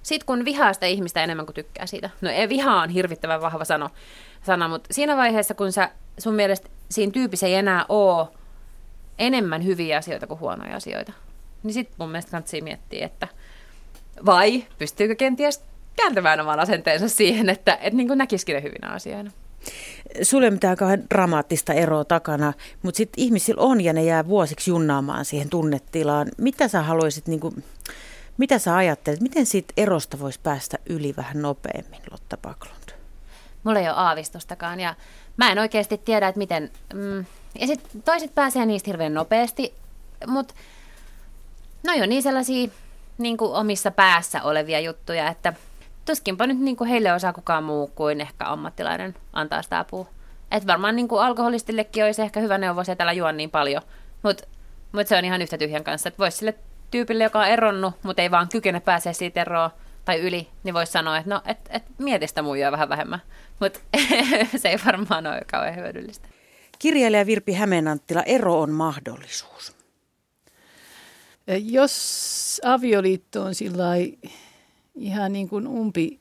Sitten 0.02 0.26
kun 0.26 0.44
vihaa 0.44 0.72
sitä 0.72 0.86
ihmistä 0.86 1.24
enemmän 1.24 1.46
kuin 1.46 1.54
tykkää 1.54 1.86
siitä. 1.86 2.10
No 2.20 2.30
ei, 2.30 2.48
viha 2.48 2.82
on 2.82 2.88
hirvittävän 2.88 3.40
vahva 3.40 3.64
sano, 3.64 3.90
sana, 4.42 4.68
mutta 4.68 4.94
siinä 4.94 5.16
vaiheessa, 5.16 5.54
kun 5.54 5.72
sä, 5.72 5.90
sun 6.18 6.34
mielestä 6.34 6.68
siinä 6.88 7.12
tyypissä 7.12 7.46
ei 7.46 7.54
enää 7.54 7.84
ole 7.88 8.28
enemmän 9.18 9.64
hyviä 9.64 9.98
asioita 9.98 10.26
kuin 10.26 10.40
huonoja 10.40 10.76
asioita, 10.76 11.12
niin 11.62 11.74
sitten 11.74 11.96
mun 11.98 12.10
mielestä 12.10 12.30
kannattaa 12.30 12.60
miettiä, 12.62 13.06
että 13.06 13.28
vai 14.26 14.64
pystyykö 14.78 15.14
kenties 15.14 15.64
kääntämään 15.96 16.40
oman 16.40 16.60
asenteensa 16.60 17.08
siihen, 17.08 17.48
että, 17.48 17.74
että 17.74 17.96
niin 17.96 18.18
näkisikin 18.18 18.54
ne 18.54 18.62
hyvinä 18.62 18.88
asioina. 18.88 19.30
Sulle 20.22 20.46
ei 20.46 20.50
mitään 20.50 20.76
kauhean 20.76 21.02
dramaattista 21.10 21.72
eroa 21.72 22.04
takana, 22.04 22.52
mutta 22.82 22.96
sitten 22.96 23.24
ihmisillä 23.24 23.62
on 23.62 23.80
ja 23.80 23.92
ne 23.92 24.04
jää 24.04 24.28
vuosiksi 24.28 24.70
junnaamaan 24.70 25.24
siihen 25.24 25.50
tunnetilaan. 25.50 26.28
Mitä 26.38 26.68
sä 26.68 26.82
haluaisit 26.82 27.26
niin 27.26 27.40
kuin, 27.40 27.64
mitä 28.38 28.58
sä 28.58 28.76
ajattelet, 28.76 29.20
miten 29.20 29.46
siitä 29.46 29.74
erosta 29.76 30.20
voisi 30.20 30.40
päästä 30.42 30.78
yli 30.86 31.14
vähän 31.16 31.42
nopeammin, 31.42 32.00
Lotta 32.10 32.36
Paklund? 32.36 32.90
Mulla 33.64 33.78
ei 33.78 33.88
ole 33.88 33.96
aavistustakaan 33.96 34.80
ja 34.80 34.94
mä 35.36 35.52
en 35.52 35.58
oikeasti 35.58 35.98
tiedä, 35.98 36.28
että 36.28 36.38
miten... 36.38 36.70
Mm, 36.94 37.24
ja 37.60 37.66
sitten 37.66 38.02
toiset 38.02 38.34
pääsee 38.34 38.66
niistä 38.66 38.90
hirveän 38.90 39.14
nopeasti, 39.14 39.74
mutta 40.26 40.54
no 41.86 41.94
jo 41.94 42.06
niin 42.06 42.22
sellaisia 42.22 42.68
niin 43.18 43.36
kuin 43.36 43.52
omissa 43.52 43.90
päässä 43.90 44.42
olevia 44.42 44.80
juttuja, 44.80 45.28
että 45.28 45.52
tuskinpa 46.10 46.46
nyt 46.46 46.58
niin 46.58 46.76
kuin 46.76 46.90
heille 46.90 47.12
osaa 47.12 47.32
kukaan 47.32 47.64
muu 47.64 47.86
kuin 47.86 48.20
ehkä 48.20 48.44
ammattilainen 48.46 49.14
antaa 49.32 49.62
sitä 49.62 49.78
apua. 49.78 50.08
Että 50.50 50.66
varmaan 50.66 50.96
niin 50.96 51.08
kuin 51.08 51.22
alkoholistillekin 51.22 52.04
olisi 52.04 52.22
ehkä 52.22 52.40
hyvä 52.40 52.58
neuvo 52.58 52.84
se, 52.84 52.92
että 52.92 53.04
älä 53.04 53.12
juo 53.12 53.32
niin 53.32 53.50
paljon, 53.50 53.82
mutta 54.22 54.46
mut 54.92 55.06
se 55.06 55.16
on 55.16 55.24
ihan 55.24 55.42
yhtä 55.42 55.58
tyhjän 55.58 55.84
kanssa, 55.84 56.08
että 56.08 56.18
voisi 56.18 56.36
sille 56.36 56.54
tyypille, 56.90 57.24
joka 57.24 57.38
on 57.38 57.46
eronnut, 57.46 57.94
mutta 58.02 58.22
ei 58.22 58.30
vaan 58.30 58.48
kykene 58.48 58.80
pääsee 58.80 59.12
siitä 59.12 59.40
eroon 59.40 59.70
tai 60.04 60.20
yli, 60.20 60.48
niin 60.64 60.74
voisi 60.74 60.92
sanoa, 60.92 61.18
että 61.18 61.30
no, 61.30 61.42
et, 61.44 61.58
et 61.70 61.82
mieti 61.98 62.26
sitä 62.26 62.42
muijaa 62.42 62.72
vähän 62.72 62.88
vähemmän. 62.88 63.22
Mutta 63.60 63.80
se 64.56 64.68
ei 64.68 64.78
varmaan 64.86 65.26
ole 65.26 65.42
kauhean 65.50 65.76
hyödyllistä. 65.76 66.28
Kirjailija 66.78 67.26
Virpi 67.26 67.52
Hämeenanttila, 67.52 68.22
ero 68.22 68.60
on 68.60 68.70
mahdollisuus. 68.70 69.76
Jos 71.46 72.60
avioliitto 72.64 73.42
on 73.42 73.54
sillä 73.54 73.84
ihan 75.00 75.32
niin 75.32 75.48
kuin 75.48 75.66
umpi 75.66 76.20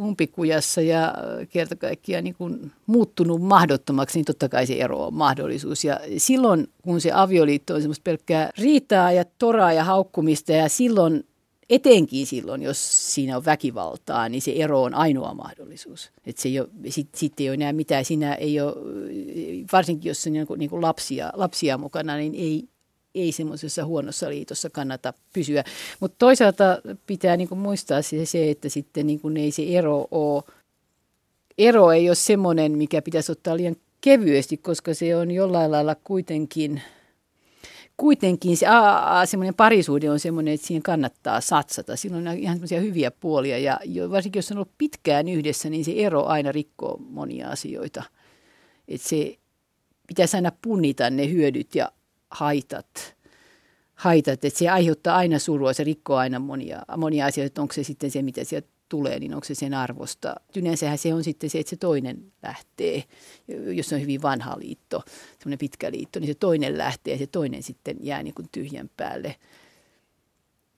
umpikujassa 0.00 0.80
ja 0.80 1.14
kerta 1.50 1.76
kaikkiaan 1.76 2.24
niin 2.24 2.34
kuin 2.34 2.72
muuttunut 2.86 3.42
mahdottomaksi, 3.42 4.18
niin 4.18 4.24
totta 4.24 4.48
kai 4.48 4.66
se 4.66 4.74
ero 4.74 5.06
on 5.06 5.14
mahdollisuus. 5.14 5.84
Ja 5.84 6.00
silloin, 6.16 6.68
kun 6.82 7.00
se 7.00 7.12
avioliitto 7.12 7.74
on 7.74 7.80
semmoista 7.80 8.02
pelkkää 8.04 8.50
riitaa 8.58 9.12
ja 9.12 9.24
toraa 9.38 9.72
ja 9.72 9.84
haukkumista 9.84 10.52
ja 10.52 10.68
silloin 10.68 11.24
etenkin 11.70 12.26
silloin, 12.26 12.62
jos 12.62 13.14
siinä 13.14 13.36
on 13.36 13.44
väkivaltaa, 13.44 14.28
niin 14.28 14.42
se 14.42 14.52
ero 14.52 14.82
on 14.82 14.94
ainoa 14.94 15.34
mahdollisuus. 15.34 16.10
Että 16.26 16.42
se 16.42 16.48
ei 16.48 16.60
ole, 16.60 16.68
sit, 16.88 17.08
sit 17.14 17.40
ei 17.40 17.48
ole 17.48 17.54
enää 17.54 17.72
mitään, 17.72 18.04
siinä 18.04 18.34
ei 18.34 18.60
ole, 18.60 18.74
varsinkin 19.72 20.10
jos 20.10 20.26
on 20.26 20.32
niin 20.32 20.46
kuin, 20.46 20.58
niin 20.58 20.70
kuin 20.70 20.82
lapsia, 20.82 21.32
lapsia 21.34 21.78
mukana, 21.78 22.16
niin 22.16 22.34
ei, 22.34 22.68
ei 23.14 23.32
semmoisessa 23.32 23.84
huonossa 23.84 24.28
liitossa 24.28 24.70
kannata 24.70 25.14
pysyä. 25.32 25.64
Mutta 26.00 26.16
toisaalta 26.18 26.64
pitää 27.06 27.36
niin 27.36 27.48
kuin 27.48 27.58
muistaa 27.58 28.02
se, 28.02 28.26
se, 28.26 28.50
että 28.50 28.68
sitten 28.68 29.06
niin 29.06 29.36
ei 29.36 29.50
se 29.50 29.62
ero 29.68 30.08
ole, 30.10 30.42
ero 31.58 31.92
ei 31.92 32.08
ole 32.08 32.14
semmoinen, 32.14 32.78
mikä 32.78 33.02
pitäisi 33.02 33.32
ottaa 33.32 33.56
liian 33.56 33.76
kevyesti, 34.00 34.56
koska 34.56 34.94
se 34.94 35.16
on 35.16 35.30
jollain 35.30 35.70
lailla 35.70 35.94
kuitenkin, 36.04 36.82
kuitenkin 37.96 38.56
se 38.56 38.66
a, 38.66 39.26
semmoinen 39.26 39.54
parisuuden 39.54 40.10
on 40.10 40.20
semmoinen, 40.20 40.54
että 40.54 40.66
siihen 40.66 40.82
kannattaa 40.82 41.40
satsata. 41.40 41.96
Siinä 41.96 42.16
on 42.16 42.38
ihan 42.38 42.56
semmoisia 42.56 42.80
hyviä 42.80 43.10
puolia 43.10 43.58
ja 43.58 43.78
varsinkin 44.10 44.38
jos 44.38 44.50
on 44.50 44.56
ollut 44.56 44.78
pitkään 44.78 45.28
yhdessä, 45.28 45.70
niin 45.70 45.84
se 45.84 45.92
ero 45.96 46.24
aina 46.24 46.52
rikkoo 46.52 46.96
monia 46.98 47.48
asioita. 47.48 48.02
Että 48.88 49.08
se 49.08 49.38
pitäisi 50.06 50.36
aina 50.36 50.52
punnita 50.62 51.10
ne 51.10 51.30
hyödyt 51.30 51.74
ja 51.74 51.92
haitat, 52.34 53.16
haitat, 53.94 54.44
että 54.44 54.58
se 54.58 54.68
aiheuttaa 54.68 55.16
aina 55.16 55.38
surua, 55.38 55.72
se 55.72 55.84
rikkoo 55.84 56.16
aina 56.16 56.38
monia, 56.38 56.82
monia 56.96 57.26
asioita, 57.26 57.46
että 57.46 57.62
onko 57.62 57.74
se 57.74 57.84
sitten 57.84 58.10
se, 58.10 58.22
mitä 58.22 58.44
sieltä 58.44 58.68
tulee, 58.88 59.18
niin 59.18 59.34
onko 59.34 59.44
se 59.44 59.54
sen 59.54 59.74
arvosta. 59.74 60.34
Yleensähän 60.56 60.98
se 60.98 61.14
on 61.14 61.24
sitten 61.24 61.50
se, 61.50 61.58
että 61.58 61.70
se 61.70 61.76
toinen 61.76 62.32
lähtee, 62.42 63.04
jos 63.74 63.92
on 63.92 64.00
hyvin 64.00 64.22
vanha 64.22 64.56
liitto, 64.58 65.02
semmoinen 65.38 65.58
pitkä 65.58 65.90
liitto, 65.90 66.20
niin 66.20 66.26
se 66.26 66.34
toinen 66.34 66.78
lähtee 66.78 67.14
ja 67.14 67.18
se 67.18 67.26
toinen 67.26 67.62
sitten 67.62 67.96
jää 68.00 68.22
niin 68.22 68.34
kuin 68.34 68.48
tyhjän 68.52 68.90
päälle. 68.96 69.36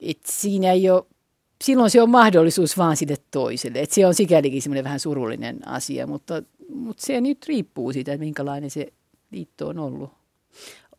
Et 0.01 0.21
siinä 0.27 0.73
ei 0.73 0.91
ole, 0.91 1.05
silloin 1.65 1.91
se 1.91 2.03
on 2.03 2.11
mahdollisuus 2.11 2.79
vaan 2.79 2.97
sille 2.97 3.17
toiselle. 3.31 3.81
Et 3.81 3.91
se 3.91 4.07
on 4.07 4.15
sikälikin 4.15 4.63
semmoinen 4.63 4.85
vähän 4.85 5.01
surullinen 5.01 5.69
asia, 5.69 6.07
mutta, 6.07 6.43
mutta 6.69 7.07
se 7.07 7.21
nyt 7.21 7.47
riippuu 7.47 7.93
siitä, 7.93 8.13
että 8.13 8.25
minkälainen 8.25 8.71
se 8.71 8.93
liitto 9.31 9.69
on 9.69 9.79
ollut. 9.79 10.11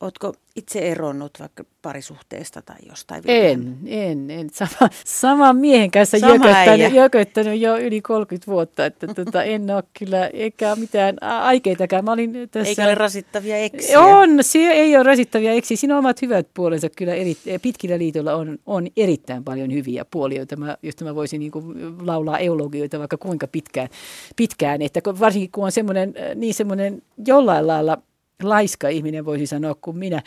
Oletko 0.01 0.33
itse 0.55 0.79
eronnut 0.79 1.31
vaikka 1.39 1.63
parisuhteesta 1.81 2.61
tai 2.61 2.75
jostain? 2.89 3.23
En, 3.27 3.77
en, 3.85 4.31
en. 4.31 4.49
Sama, 4.53 4.89
saman 5.05 5.57
miehen 5.57 5.91
kanssa 5.91 6.17
jököttänyt, 6.17 6.93
jököttänyt 6.93 7.59
jo 7.61 7.77
yli 7.77 8.01
30 8.01 8.51
vuotta, 8.51 8.85
että 8.85 9.07
tota, 9.07 9.43
en 9.43 9.71
ole 9.71 9.83
kyllä, 9.99 10.27
eikä 10.27 10.75
mitään 10.75 11.23
aikeitakaan. 11.23 12.05
Mä 12.05 12.11
olin 12.11 12.33
tässä... 12.51 12.69
Eikä 12.69 12.83
ole 12.85 12.95
rasittavia 12.95 13.57
eksiä. 13.57 13.99
On, 13.99 14.29
se 14.41 14.59
ei 14.59 14.95
ole 14.95 15.03
rasittavia 15.03 15.51
eksiä. 15.51 15.77
Siinä 15.77 15.95
on 15.95 15.99
omat 15.99 16.21
hyvät 16.21 16.47
puolensa 16.53 16.89
kyllä. 16.89 17.13
Eri, 17.13 17.37
pitkillä 17.61 17.97
liitoilla 17.97 18.35
on, 18.35 18.57
on 18.65 18.87
erittäin 18.97 19.43
paljon 19.43 19.73
hyviä 19.73 20.05
puolia, 20.11 20.37
joita 20.37 20.55
mä, 20.55 20.77
joista 20.83 21.05
mä 21.05 21.15
voisin 21.15 21.39
niin 21.39 21.51
kuin, 21.51 21.97
laulaa 22.07 22.37
eulogioita 22.37 22.99
vaikka 22.99 23.17
kuinka 23.17 23.47
pitkään. 23.47 23.89
pitkään 24.35 24.81
että 24.81 25.01
varsinkin 25.19 25.51
kun 25.51 25.65
on 25.65 25.71
semmoinen, 25.71 26.13
niin 26.35 26.53
semmoinen 26.53 27.01
jollain 27.27 27.67
lailla 27.67 27.97
laiska 28.43 28.89
ihminen 28.89 29.25
voisi 29.25 29.47
sanoa 29.47 29.75
kuin 29.75 29.97
minä, 29.97 30.21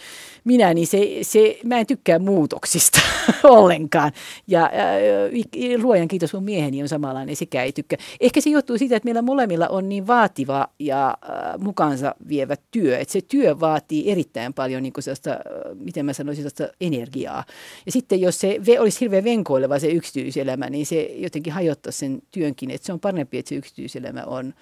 minä 0.44 0.74
niin 0.74 0.86
se, 0.86 1.18
se, 1.22 1.58
mä 1.64 1.78
en 1.78 1.86
tykkää 1.86 2.18
muutoksista 2.18 3.00
ollenkaan. 3.44 4.12
Ja 4.46 4.60
ja 4.60 5.78
luojan 5.82 6.08
kiitos 6.08 6.32
mun 6.32 6.44
mieheni 6.44 6.82
on 6.82 6.88
samanlainen, 6.88 7.36
sekä 7.36 7.62
ei 7.62 7.72
tykkää. 7.72 7.98
Ehkä 8.20 8.40
se 8.40 8.50
johtuu 8.50 8.78
siitä, 8.78 8.96
että 8.96 9.06
meillä 9.06 9.22
molemmilla 9.22 9.68
on 9.68 9.88
niin 9.88 10.06
vaativa 10.06 10.68
ja 10.78 11.08
äh, 11.08 11.58
mukaansa 11.58 12.14
vievä 12.28 12.56
työ, 12.70 12.98
että 12.98 13.12
se 13.12 13.20
työ 13.20 13.60
vaatii 13.60 14.10
erittäin 14.10 14.54
paljon 14.54 14.82
niin 14.82 14.92
sellaista, 14.98 15.30
miten 15.74 16.06
mä 16.06 16.12
sanoisin, 16.12 16.42
sellaista 16.42 16.76
energiaa. 16.80 17.44
Ja 17.86 17.92
sitten 17.92 18.20
jos 18.20 18.40
se 18.40 18.60
olisi 18.78 19.00
hirveän 19.00 19.24
venkoileva 19.24 19.78
se 19.78 19.88
yksityiselämä, 19.88 20.70
niin 20.70 20.86
se 20.86 21.02
jotenkin 21.02 21.52
hajottaa 21.52 21.92
sen 21.92 22.22
työnkin, 22.30 22.70
että 22.70 22.86
se 22.86 22.92
on 22.92 23.00
parempi, 23.00 23.38
että 23.38 23.48
se 23.48 23.54
yksityiselämä 23.54 24.24
on 24.24 24.54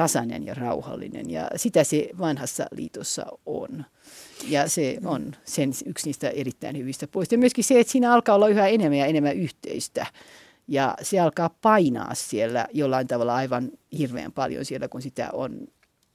tasainen 0.00 0.46
ja 0.46 0.54
rauhallinen. 0.54 1.30
Ja 1.30 1.50
sitä 1.56 1.84
se 1.84 2.10
vanhassa 2.18 2.66
liitossa 2.72 3.26
on. 3.46 3.84
Ja 4.48 4.68
se 4.68 4.98
on 5.04 5.32
sen 5.44 5.70
yksi 5.86 6.06
niistä 6.06 6.30
erittäin 6.30 6.78
hyvistä 6.78 7.06
puolista. 7.06 7.34
Ja 7.34 7.38
myöskin 7.38 7.64
se, 7.64 7.80
että 7.80 7.90
siinä 7.90 8.12
alkaa 8.12 8.34
olla 8.34 8.48
yhä 8.48 8.66
enemmän 8.66 8.98
ja 8.98 9.06
enemmän 9.06 9.36
yhteistä. 9.36 10.06
Ja 10.68 10.94
se 11.02 11.20
alkaa 11.20 11.50
painaa 11.62 12.14
siellä 12.14 12.66
jollain 12.72 13.06
tavalla 13.06 13.34
aivan 13.34 13.70
hirveän 13.98 14.32
paljon 14.32 14.64
siellä, 14.64 14.88
kun 14.88 15.02
sitä 15.02 15.30
on, 15.32 15.68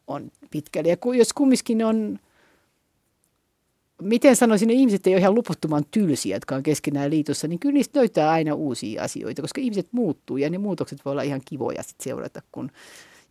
on 0.08 0.32
pitkälle. 0.52 0.90
Ja 0.90 0.98
jos 1.18 1.34
kumminkin 1.34 1.86
on, 1.86 2.20
miten 4.02 4.36
sanoisin, 4.36 4.68
ne 4.68 4.74
ihmiset 4.74 5.08
ei 5.08 5.14
ole 5.14 5.20
ihan 5.22 5.36
loputtoman 5.36 5.86
tylsiä, 5.92 6.36
jotka 6.36 6.56
on 6.56 6.64
keskenään 6.64 7.10
liitossa, 7.10 7.48
niin 7.48 7.60
kyllä 7.60 7.74
niistä 7.74 8.00
löytää 8.00 8.32
aina 8.32 8.54
uusia 8.54 9.04
asioita, 9.04 9.42
koska 9.42 9.62
ihmiset 9.62 9.88
muuttuu 9.92 10.38
ja 10.38 10.50
ne 10.50 10.58
muutokset 10.58 11.06
voi 11.06 11.12
olla 11.12 11.22
ihan 11.22 11.42
kivoja 11.46 11.84
sit 11.84 12.02
seurata, 12.02 12.42
kun 12.52 12.72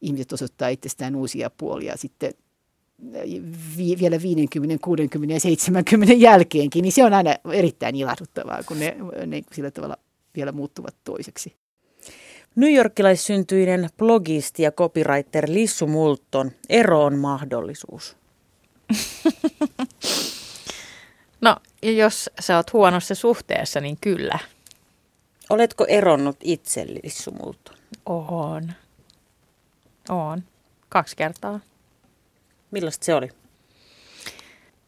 ihmiset 0.05 0.33
osoittaa 0.33 0.69
itsestään 0.69 1.17
uusia 1.17 1.51
puolia 1.51 1.97
sitten 1.97 2.35
vi, 3.77 3.97
vielä 4.01 4.23
50, 4.23 4.85
60 4.85 5.35
ja 5.35 5.41
70 5.41 6.15
jälkeenkin, 6.15 6.83
niin 6.83 6.93
se 6.93 7.05
on 7.05 7.13
aina 7.13 7.35
erittäin 7.53 7.97
ilahduttavaa, 7.97 8.63
kun 8.63 8.79
ne, 8.79 8.97
ne 9.27 9.43
sillä 9.53 9.71
tavalla 9.71 9.97
vielä 10.37 10.53
muuttuvat 10.53 10.95
toiseksi. 11.05 11.57
Yorkilaissyntyinen 12.77 13.89
blogisti 13.99 14.63
ja 14.63 14.73
copywriter 14.73 15.45
Lissu 15.49 15.87
Multon, 15.87 16.51
ero 16.69 17.05
on 17.05 17.19
mahdollisuus. 17.19 18.17
no, 21.41 21.57
jos 21.83 22.31
sä 22.41 22.57
oot 22.57 22.73
huonossa 22.73 23.15
suhteessa, 23.15 23.81
niin 23.81 23.97
kyllä. 24.01 24.39
Oletko 25.51 25.85
eronnut 25.89 26.37
itse, 26.41 26.87
Lissu 26.87 27.31
Multon? 27.31 27.77
On. 28.07 28.73
On. 30.09 30.43
Kaksi 30.89 31.17
kertaa. 31.17 31.61
Millaista 32.71 33.05
se 33.05 33.15
oli? 33.15 33.29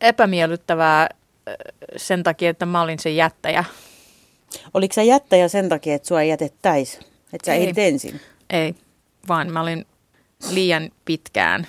Epämiellyttävää 0.00 1.08
sen 1.96 2.22
takia, 2.22 2.50
että 2.50 2.66
mä 2.66 2.82
olin 2.82 2.98
se 2.98 3.10
jättäjä. 3.10 3.64
Oliko 4.74 4.92
sä 4.92 5.02
jättäjä 5.02 5.48
sen 5.48 5.68
takia, 5.68 5.94
että 5.94 6.08
sua 6.08 6.22
ei 6.22 6.28
jätettäisi? 6.28 6.98
Että 7.32 7.46
sä 7.46 7.54
ei. 7.54 7.62
ehdit 7.62 7.78
ensin? 7.78 8.20
Ei, 8.50 8.74
vaan 9.28 9.52
mä 9.52 9.60
olin 9.60 9.86
liian 10.50 10.90
pitkään 11.04 11.66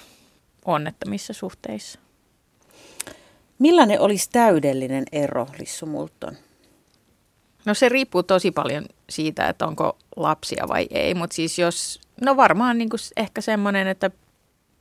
onnettomissa 0.66 1.34
suhteissa. 1.34 2.00
Millainen 3.60 4.00
olisi 4.00 4.30
täydellinen 4.32 5.04
ero, 5.12 5.48
Lissu 5.60 5.86
Multon? 5.86 6.38
No 7.66 7.74
se 7.74 7.90
riippuu 7.90 8.24
tosi 8.24 8.52
paljon 8.52 8.86
siitä, 9.10 9.50
että 9.50 9.68
onko 9.68 9.98
lapsia 10.16 10.68
vai 10.68 10.88
ei, 10.92 11.14
mutta 11.14 11.36
siis 11.36 11.60
jos, 11.60 12.02
no 12.22 12.38
varmaan 12.38 12.78
niin 12.78 12.90
kuin 12.90 13.00
ehkä 13.18 13.42
semmoinen, 13.42 13.88
että 13.88 14.12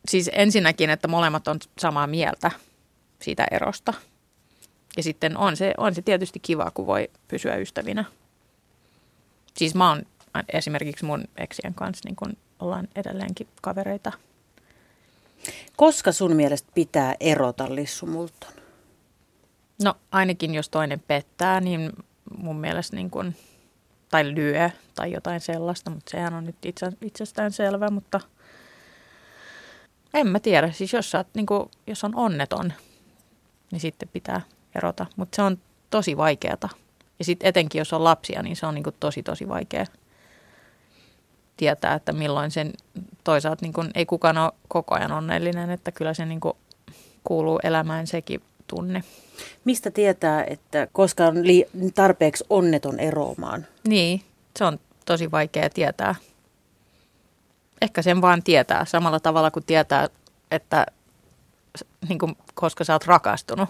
siis 0.08 0.30
ensinnäkin, 0.32 0.90
että 0.90 1.08
molemmat 1.08 1.48
on 1.48 1.58
samaa 1.78 2.06
mieltä 2.06 2.50
siitä 3.22 3.46
erosta. 3.50 3.94
Ja 4.96 5.02
sitten 5.02 5.36
on 5.36 5.56
se, 5.56 5.74
on 5.78 5.94
se 5.94 6.02
tietysti 6.02 6.40
kiva, 6.40 6.70
kun 6.74 6.86
voi 6.86 7.10
pysyä 7.28 7.56
ystävinä. 7.56 8.04
Siis 9.56 9.74
mä 9.74 9.88
oon 9.88 10.02
esimerkiksi 10.52 11.04
mun 11.04 11.24
eksien 11.36 11.74
kanssa 11.74 12.08
niin 12.08 12.16
kun 12.16 12.36
ollaan 12.58 12.88
edelleenkin 12.94 13.48
kavereita. 13.62 14.12
Koska 15.76 16.12
sun 16.12 16.36
mielestä 16.36 16.72
pitää 16.74 17.14
erota 17.20 17.74
Lissu 17.74 18.06
Multon? 18.06 18.52
No 19.82 19.94
ainakin 20.12 20.54
jos 20.54 20.68
toinen 20.68 21.00
pettää, 21.00 21.60
niin 21.60 21.92
mun 22.38 22.56
mielestä 22.56 22.96
niin 22.96 23.10
kun, 23.10 23.34
tai 24.10 24.34
lyö 24.34 24.70
tai 24.94 25.12
jotain 25.12 25.40
sellaista, 25.40 25.90
mutta 25.90 26.10
sehän 26.10 26.34
on 26.34 26.44
nyt 26.44 26.56
itse, 26.64 26.92
itsestään 27.02 27.52
selvä, 27.52 27.90
mutta– 27.90 28.20
en 30.16 30.26
mä 30.26 30.40
tiedä. 30.40 30.72
Siis 30.72 30.92
jos, 30.92 31.14
oot, 31.14 31.26
niin 31.34 31.46
kuin, 31.46 31.70
jos 31.86 32.04
on 32.04 32.14
onneton, 32.14 32.72
niin 33.72 33.80
sitten 33.80 34.08
pitää 34.12 34.40
erota. 34.74 35.06
Mutta 35.16 35.36
se 35.36 35.42
on 35.42 35.58
tosi 35.90 36.16
vaikeata. 36.16 36.68
Ja 37.18 37.24
sitten 37.24 37.48
etenkin, 37.48 37.78
jos 37.78 37.92
on 37.92 38.04
lapsia, 38.04 38.42
niin 38.42 38.56
se 38.56 38.66
on 38.66 38.74
niin 38.74 38.84
kuin 38.84 38.96
tosi, 39.00 39.22
tosi 39.22 39.48
vaikea 39.48 39.86
tietää, 41.56 41.94
että 41.94 42.12
milloin 42.12 42.50
sen 42.50 42.72
toisaalta 43.24 43.64
niin 43.64 43.72
kuin, 43.72 43.90
ei 43.94 44.06
kukaan 44.06 44.38
ole 44.38 44.52
koko 44.68 44.94
ajan 44.94 45.12
onnellinen, 45.12 45.70
että 45.70 45.92
kyllä 45.92 46.14
se 46.14 46.26
niin 46.26 46.40
kuin, 46.40 46.54
kuuluu 47.24 47.60
elämään 47.62 48.06
sekin 48.06 48.42
tunne. 48.66 49.04
Mistä 49.64 49.90
tietää, 49.90 50.44
että 50.44 50.88
koska 50.92 51.26
on 51.26 51.36
tarpeeksi 51.94 52.44
onneton 52.50 53.00
eroamaan? 53.00 53.66
Niin, 53.88 54.22
se 54.58 54.64
on 54.64 54.78
tosi 55.04 55.30
vaikea 55.30 55.70
tietää 55.70 56.14
ehkä 57.82 58.02
sen 58.02 58.20
vaan 58.20 58.42
tietää 58.42 58.84
samalla 58.84 59.20
tavalla 59.20 59.50
kuin 59.50 59.64
tietää, 59.64 60.08
että 60.50 60.86
niin 62.08 62.18
kuin, 62.18 62.36
koska 62.54 62.84
sä 62.84 62.92
oot 62.92 63.06
rakastunut. 63.06 63.68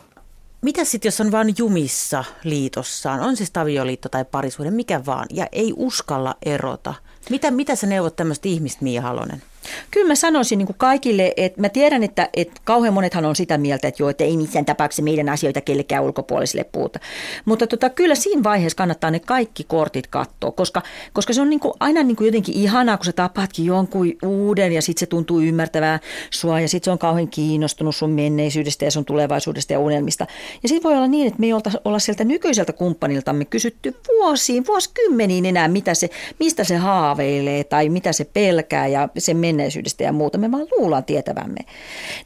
Mitä 0.62 0.85
sitten, 0.85 1.06
jos 1.09 1.20
on 1.20 1.32
vain 1.32 1.54
jumissa 1.59 2.24
liitossaan, 2.44 3.20
on 3.20 3.37
siis 3.37 3.52
avioliitto 3.56 4.09
tai 4.09 4.24
parisuuden, 4.24 4.74
mikä 4.74 5.06
vaan, 5.06 5.26
ja 5.30 5.46
ei 5.52 5.72
uskalla 5.76 6.35
erota? 6.46 6.94
Mitä, 7.31 7.51
mitä 7.51 7.75
sä 7.75 7.87
neuvot 7.87 8.17
tämmöistä 8.17 8.49
ihmistä, 8.49 8.85
Mia 8.85 9.03
Halonen? 9.03 9.43
Kyllä 9.91 10.07
mä 10.07 10.15
sanoisin 10.15 10.59
niin 10.59 10.67
kuin 10.67 10.77
kaikille, 10.79 11.33
että 11.37 11.61
mä 11.61 11.69
tiedän, 11.69 12.03
että, 12.03 12.29
että 12.35 12.61
kauhean 12.65 12.95
monethan 12.95 13.25
on 13.25 13.37
sitä 13.37 13.59
mieltä, 13.59 13.89
että 13.89 14.03
joo, 14.03 14.11
että 14.11 14.25
ei 14.25 14.37
missään 14.37 14.65
tapauksessa 14.65 15.03
meidän 15.03 15.29
asioita 15.29 15.61
kellekään 15.61 16.05
ulkopuolisille 16.05 16.65
puuta. 16.65 16.99
Mutta 17.45 17.67
tota, 17.67 17.91
kyllä 17.91 18.15
siinä 18.15 18.43
vaiheessa 18.43 18.77
kannattaa 18.77 19.11
ne 19.11 19.21
kaikki 19.21 19.65
kortit 19.65 20.07
katsoa, 20.07 20.53
koska, 20.53 20.83
koska 21.12 21.33
se 21.33 21.41
on 21.41 21.51
niin 21.51 21.61
kuin 21.61 21.75
aina 21.81 22.03
niin 22.03 22.17
kuin 22.17 22.27
jotenkin 22.27 22.55
ihanaa, 22.55 22.97
kun 22.97 23.07
sä 23.07 23.12
tapaatkin 23.12 23.67
jonkun 23.67 24.12
uuden 24.23 24.73
ja 24.73 24.83
sitten 24.83 25.01
se 25.01 25.07
tuntuu 25.07 25.41
ymmärtävää 25.41 26.01
sua 26.31 26.61
ja 26.61 26.69
sitten 26.69 26.85
se 26.85 26.91
on 26.91 26.99
kauhean 26.99 27.29
kiinnostunut 27.29 27.97
sun 27.97 28.11
menneisyydestä 28.11 28.85
ja 28.85 28.91
sun 28.91 29.05
tulevaisuudesta 29.05 29.73
ja 29.73 29.79
unelmista. 29.79 30.27
Ja 30.62 30.69
sitten 30.69 30.91
voi 30.91 30.97
olla 30.97 31.09
niin, 31.09 31.27
että 31.27 31.41
me 31.41 31.47
ei 31.47 31.53
olla 31.85 31.99
sieltä 31.99 32.25
nykyiseltä 32.25 32.73
kumppaniltamme 32.73 33.45
kysytty 33.45 33.95
vuosiin, 34.09 34.67
vuosikymmeniin 34.67 35.47
enää, 35.47 35.69
mitä 35.69 35.95
se, 35.95 36.11
mistä 36.41 36.65
se 36.65 36.77
haaveilee 37.16 37.64
tai 37.64 37.88
mitä 37.88 38.12
se 38.12 38.24
pelkää 38.24 38.87
ja 38.87 39.09
se 39.18 39.35
menee 39.35 39.46
menneisyydestä 39.46 40.05
ja 40.05 40.12
muuta, 40.12 40.38
me 40.38 40.50
vaan 40.52 40.66
luullaan 40.79 41.05
tietävämme. 41.05 41.61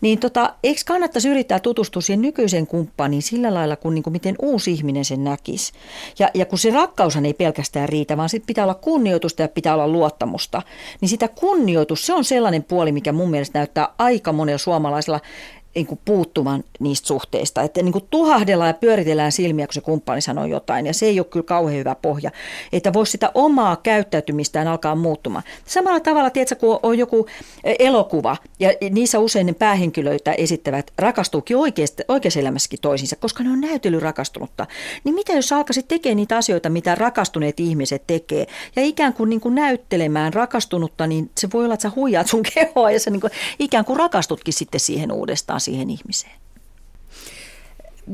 Niin 0.01 0.19
tota, 0.19 0.55
eikö 0.63 0.81
kannattaisi 0.87 1.29
yrittää 1.29 1.61
tutustua 1.61 2.03
siihen 2.03 2.23
nykyiseen 2.23 2.67
kumppaniin 2.67 3.23
sillä 3.23 3.55
lailla, 3.55 3.77
kun 3.77 3.95
niin 3.95 4.03
kuin 4.03 4.13
miten 4.13 4.35
uusi 4.43 4.73
ihminen 4.73 5.05
sen 5.05 5.25
näkisi. 5.25 5.73
Ja, 6.19 6.31
ja 6.35 6.47
kun 6.47 6.59
se 6.59 6.71
rakkaushan 6.71 7.27
ei 7.27 7.35
pelkästään 7.35 7.89
riitä, 7.89 8.17
vaan 8.17 8.29
sitten 8.29 8.47
pitää 8.47 8.65
olla 8.65 8.75
kunnioitusta 8.75 9.43
ja 9.43 9.49
pitää 9.49 9.75
olla 9.75 9.89
luottamusta, 9.89 10.63
niin 11.01 11.09
sitä 11.09 11.29
kunnioitus, 11.29 12.07
se 12.07 12.15
on 12.15 12.25
sellainen 12.25 12.65
puoli, 12.65 12.93
mikä 12.93 13.13
mun 13.13 13.31
mielestä 13.31 13.59
näyttää 13.59 13.89
aika 13.99 14.33
monella 14.33 14.59
suomalaisella 14.59 15.21
niin 15.75 15.87
kuin 15.87 16.01
puuttumaan 16.05 16.65
niistä 16.81 17.07
suhteista. 17.07 17.63
Että 17.63 17.83
niin 17.83 17.93
kuin 17.93 18.05
tuhahdellaan 18.11 18.69
ja 18.69 18.75
pyöritellään 18.75 19.33
silmiä, 19.33 19.67
kun 19.67 19.75
se 19.75 19.81
kumppani 19.81 20.21
sanoo 20.21 20.45
jotain. 20.45 20.87
Ja 20.87 20.95
se 20.95 21.07
ei 21.07 21.21
ole 21.21 21.27
kyllä 21.27 21.47
kauhean 21.47 21.79
hyvä 21.79 21.95
pohja. 21.95 22.31
Että 22.73 22.93
voisi 22.93 23.13
sitä 23.13 23.31
omaa 23.35 23.77
käyttäytymistään 23.77 24.69
alkaa 24.69 24.95
muuttumaan. 24.95 25.45
Samalla 25.67 26.01
tavalla, 26.01 26.31
tiedätkö, 26.31 26.57
kun 26.57 26.81
on 26.83 26.99
joku 26.99 27.27
elokuva 27.79 28.37
ja 28.59 28.71
niissä 28.91 29.19
usein 29.19 29.47
ne 29.47 29.53
päähenkilöitä 29.53 30.33
esittävät 30.33 30.91
rakastuukin 30.99 31.57
oikeasti, 31.57 32.03
oikeassa 32.09 32.41
elämässäkin 32.41 32.81
toisiinsa, 32.83 33.17
koska 33.17 33.45
ne 33.45 33.51
on 33.51 33.61
näytely 33.61 34.01
rakastunutta. 34.01 34.67
Niin 35.05 35.15
mitä 35.15 35.33
jos 35.33 35.53
alkaisit 35.53 35.89
tekemään 35.89 36.17
niitä 36.17 36.37
asioita, 36.37 36.71
mitä 36.71 36.95
rakastuneet 36.95 37.61
ihmiset 37.61 38.07
tekee 38.07 38.47
ja 38.77 38.83
ikään 38.83 39.15
kuin, 39.15 39.31
niin 39.31 39.41
kuin 39.41 39.55
näyttelemään 39.55 40.35
rakastunutta, 40.35 41.07
niin 41.07 41.31
se 41.39 41.49
voi 41.55 41.65
olla, 41.65 41.75
että 41.75 41.89
sä 41.89 41.93
huijaat 41.97 42.27
sun 42.27 42.43
kehoa 42.55 42.91
ja 42.91 43.01
sä 43.01 43.11
niin 43.11 43.21
kuin, 43.21 43.31
ikään 43.59 43.85
kuin 43.85 43.97
rakastutkin 43.97 44.55
sitten 44.55 44.81
siihen 44.81 45.13
uudestaan 45.13 45.60
siihen 45.61 45.91
ihmiseen. 45.91 46.41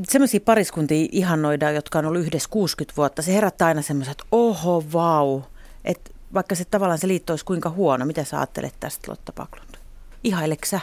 Semmoisia 0.03 0.39
pariskuntia 0.45 1.07
ihannoidaan, 1.11 1.75
jotka 1.75 1.99
on 1.99 2.05
ollut 2.05 2.21
yhdessä 2.21 2.49
60 2.49 2.97
vuotta. 2.97 3.21
Se 3.21 3.33
herättää 3.33 3.67
aina 3.67 3.81
semmoiset, 3.81 4.11
että 4.11 4.23
oho, 4.31 4.83
vau. 4.93 5.41
Että 5.85 6.11
vaikka 6.33 6.55
se 6.55 6.65
tavallaan 6.65 6.99
se 6.99 7.07
liitto 7.07 7.33
olisi 7.33 7.45
kuinka 7.45 7.69
huono, 7.69 8.05
mitä 8.05 8.23
sä 8.23 8.37
ajattelet 8.37 8.73
tästä 8.79 9.11
Lotta 9.11 9.31
Paklund? 9.31 9.75
Ihaileksä? 10.23 10.79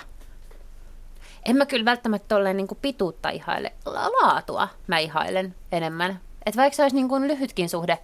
En 1.45 1.57
mä 1.57 1.67
kyllä 1.67 1.85
välttämättä 1.85 2.29
tolleen 2.29 2.57
niin 2.57 2.69
pituutta 2.83 3.29
ihaile. 3.31 3.73
Laatua 3.87 4.69
mä 4.87 4.99
ihailen 4.99 5.55
enemmän. 5.73 6.21
Että 6.47 6.61
vaikka 6.61 6.77
se 6.77 6.83
olisi 6.83 6.97
niin 6.97 7.09
kuin 7.09 7.29
lyhytkin 7.29 7.69
suhde, 7.69 7.99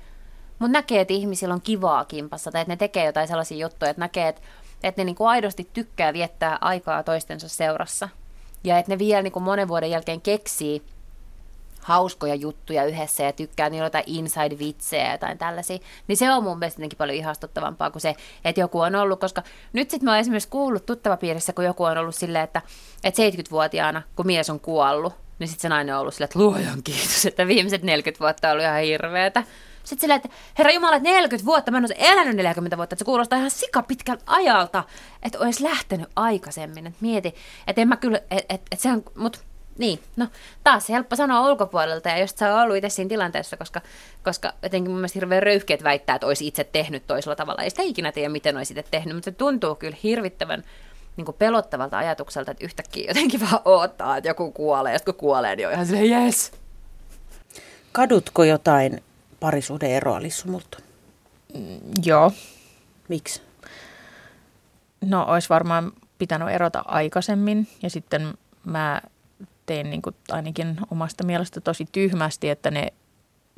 mutta 0.59 0.73
näkee, 0.73 1.01
että 1.01 1.15
ihmisillä 1.15 1.55
on 1.55 1.61
kivaa 1.61 2.05
kimpassa 2.05 2.51
tai 2.51 2.61
että 2.61 2.73
ne 2.73 2.77
tekee 2.77 3.05
jotain 3.05 3.29
sellaisia 3.29 3.59
juttuja, 3.59 3.91
että 3.91 4.01
näkee, 4.01 4.29
että, 4.29 4.43
että 4.83 5.01
ne 5.01 5.05
niin 5.05 5.17
kuin 5.17 5.29
aidosti 5.29 5.71
tykkää 5.73 6.13
viettää 6.13 6.59
aikaa 6.61 7.03
toistensa 7.03 7.49
seurassa– 7.49 8.09
ja 8.65 8.79
että 8.79 8.93
ne 8.93 8.99
vielä 8.99 9.23
niin 9.23 9.33
kuin 9.33 9.43
monen 9.43 9.69
vuoden 9.69 9.91
jälkeen 9.91 10.21
keksii 10.21 10.83
hauskoja 11.81 12.35
juttuja 12.35 12.85
yhdessä 12.85 13.23
ja 13.23 13.33
tykkää 13.33 13.71
niillä 13.71 13.87
jotain 13.87 14.05
inside-vitsejä 14.07 15.05
ja 15.05 15.13
jotain 15.13 15.39
tällaisia, 15.39 15.79
niin 16.09 16.17
se 16.17 16.31
on 16.31 16.45
mun 16.45 16.59
mielestä 16.59 16.81
jotenkin 16.81 16.97
paljon 16.97 17.19
ihastuttavampaa 17.19 17.91
kuin 17.91 18.03
se, 18.03 18.15
että 18.45 18.61
joku 18.61 18.81
on 18.81 18.95
ollut, 18.95 19.21
koska 19.21 19.43
nyt 19.73 19.91
sitten 19.91 20.05
mä 20.05 20.11
oon 20.11 20.21
esimerkiksi 20.21 20.49
kuullut 20.49 20.87
tuttavapiirissä, 20.87 21.53
kun 21.53 21.65
joku 21.65 21.85
on 21.85 21.99
ollut 21.99 22.15
silleen, 22.15 22.45
että, 22.45 22.63
että 23.05 23.23
70-vuotiaana, 23.23 24.03
kun 24.17 24.27
mies 24.27 24.51
on 24.51 24.61
kuollut, 24.61 25.13
niin 25.39 25.49
sitten 25.49 25.63
se 25.63 25.69
nainen 25.69 25.95
on 25.95 26.01
ollut 26.01 26.15
silleen, 26.15 26.29
että 26.29 26.39
luojan 26.39 26.83
kiitos, 26.85 27.27
että 27.27 27.47
viimeiset 27.47 27.83
40 27.83 28.21
vuotta 28.21 28.49
on 28.49 28.53
ollut 28.53 28.65
ihan 28.65 28.83
hirveätä 28.83 29.45
Sitten 29.91 30.01
silleen, 30.01 30.17
että 30.25 30.29
herra 30.59 30.73
Jumala, 30.73 30.97
että 30.97 31.09
40 31.09 31.47
vuotta, 31.47 31.71
mä 31.71 31.79
en 31.79 31.85
ole 31.85 31.95
elänyt 31.99 32.37
40 32.37 32.77
vuotta, 32.77 32.95
että 32.95 33.01
se 33.01 33.05
kuulostaa 33.05 33.39
ihan 33.39 33.51
sika 33.51 33.83
pitkältä 33.83 34.23
ajalta, 34.27 34.85
että 35.23 35.39
olisi 35.39 35.65
lähtenyt 35.65 36.09
aikaisemmin. 36.17 36.87
Että 36.87 36.99
mieti, 37.01 37.35
että 37.67 37.83
en 37.83 37.89
mä 37.89 37.97
kyllä, 37.97 38.21
että 38.31 38.55
et, 38.55 38.63
et 38.71 38.81
se 38.81 38.89
on, 38.89 39.03
mut 39.15 39.41
niin, 39.79 40.01
no 40.17 40.27
taas 40.65 40.89
helppo 40.89 41.17
sanoa 41.17 41.49
ulkopuolelta 41.49 42.09
ja 42.09 42.19
jos 42.19 42.31
sä 42.31 42.55
oot 42.55 42.65
ollut 42.65 42.77
itse 42.77 42.89
siinä 42.89 43.09
tilanteessa, 43.09 43.57
koska, 43.57 43.81
koska 44.25 44.53
jotenkin 44.63 44.91
mun 44.91 44.99
mielestä 44.99 45.17
hirveän 45.17 45.43
röyhkeät 45.43 45.85
väittää, 45.85 46.15
että 46.15 46.27
olisi 46.27 46.47
itse 46.47 46.65
tehnyt 46.65 47.07
toisella 47.07 47.37
tavalla. 47.37 47.63
Ei 47.63 47.71
sitä 47.71 47.83
ikinä 47.83 48.13
tiedä, 48.13 48.29
miten 48.29 48.57
olisi 48.57 48.73
itse 48.73 48.91
tehnyt, 48.91 49.15
mutta 49.15 49.31
se 49.31 49.37
tuntuu 49.37 49.75
kyllä 49.75 49.97
hirvittävän 50.03 50.65
niin 51.17 51.25
kuin 51.25 51.37
pelottavalta 51.39 51.99
ajatukselta, 51.99 52.51
että 52.51 52.65
yhtäkkiä 52.65 53.05
jotenkin 53.09 53.41
vaan 53.41 53.63
odottaa, 53.65 54.17
että 54.17 54.29
joku 54.29 54.51
kuolee, 54.53 54.93
ja 54.93 55.01
kun 55.01 55.15
kuolee, 55.15 55.57
niin 55.57 55.69
on 55.69 55.75
ihan 55.75 55.87
silleen, 55.87 56.25
yes. 56.25 56.53
Kadutko 57.93 58.45
jotain 58.45 59.03
parisuuden 59.41 59.91
eroa, 59.91 60.23
Lissu 60.23 60.49
Multon? 60.49 60.81
Joo. 62.05 62.33
Miksi? 63.09 63.43
No 65.01 65.25
olisi 65.29 65.49
varmaan 65.49 65.93
pitänyt 66.19 66.49
erota 66.49 66.83
aikaisemmin 66.87 67.69
ja 67.83 67.91
sitten 67.91 68.35
mä 68.65 69.03
tein 69.67 69.91
niin 69.91 70.03
kuin 70.03 70.17
ainakin 70.31 70.77
omasta 70.91 71.25
mielestä 71.25 71.61
tosi 71.61 71.87
tyhmästi, 71.93 72.49
että 72.49 72.71
ne, 72.71 72.93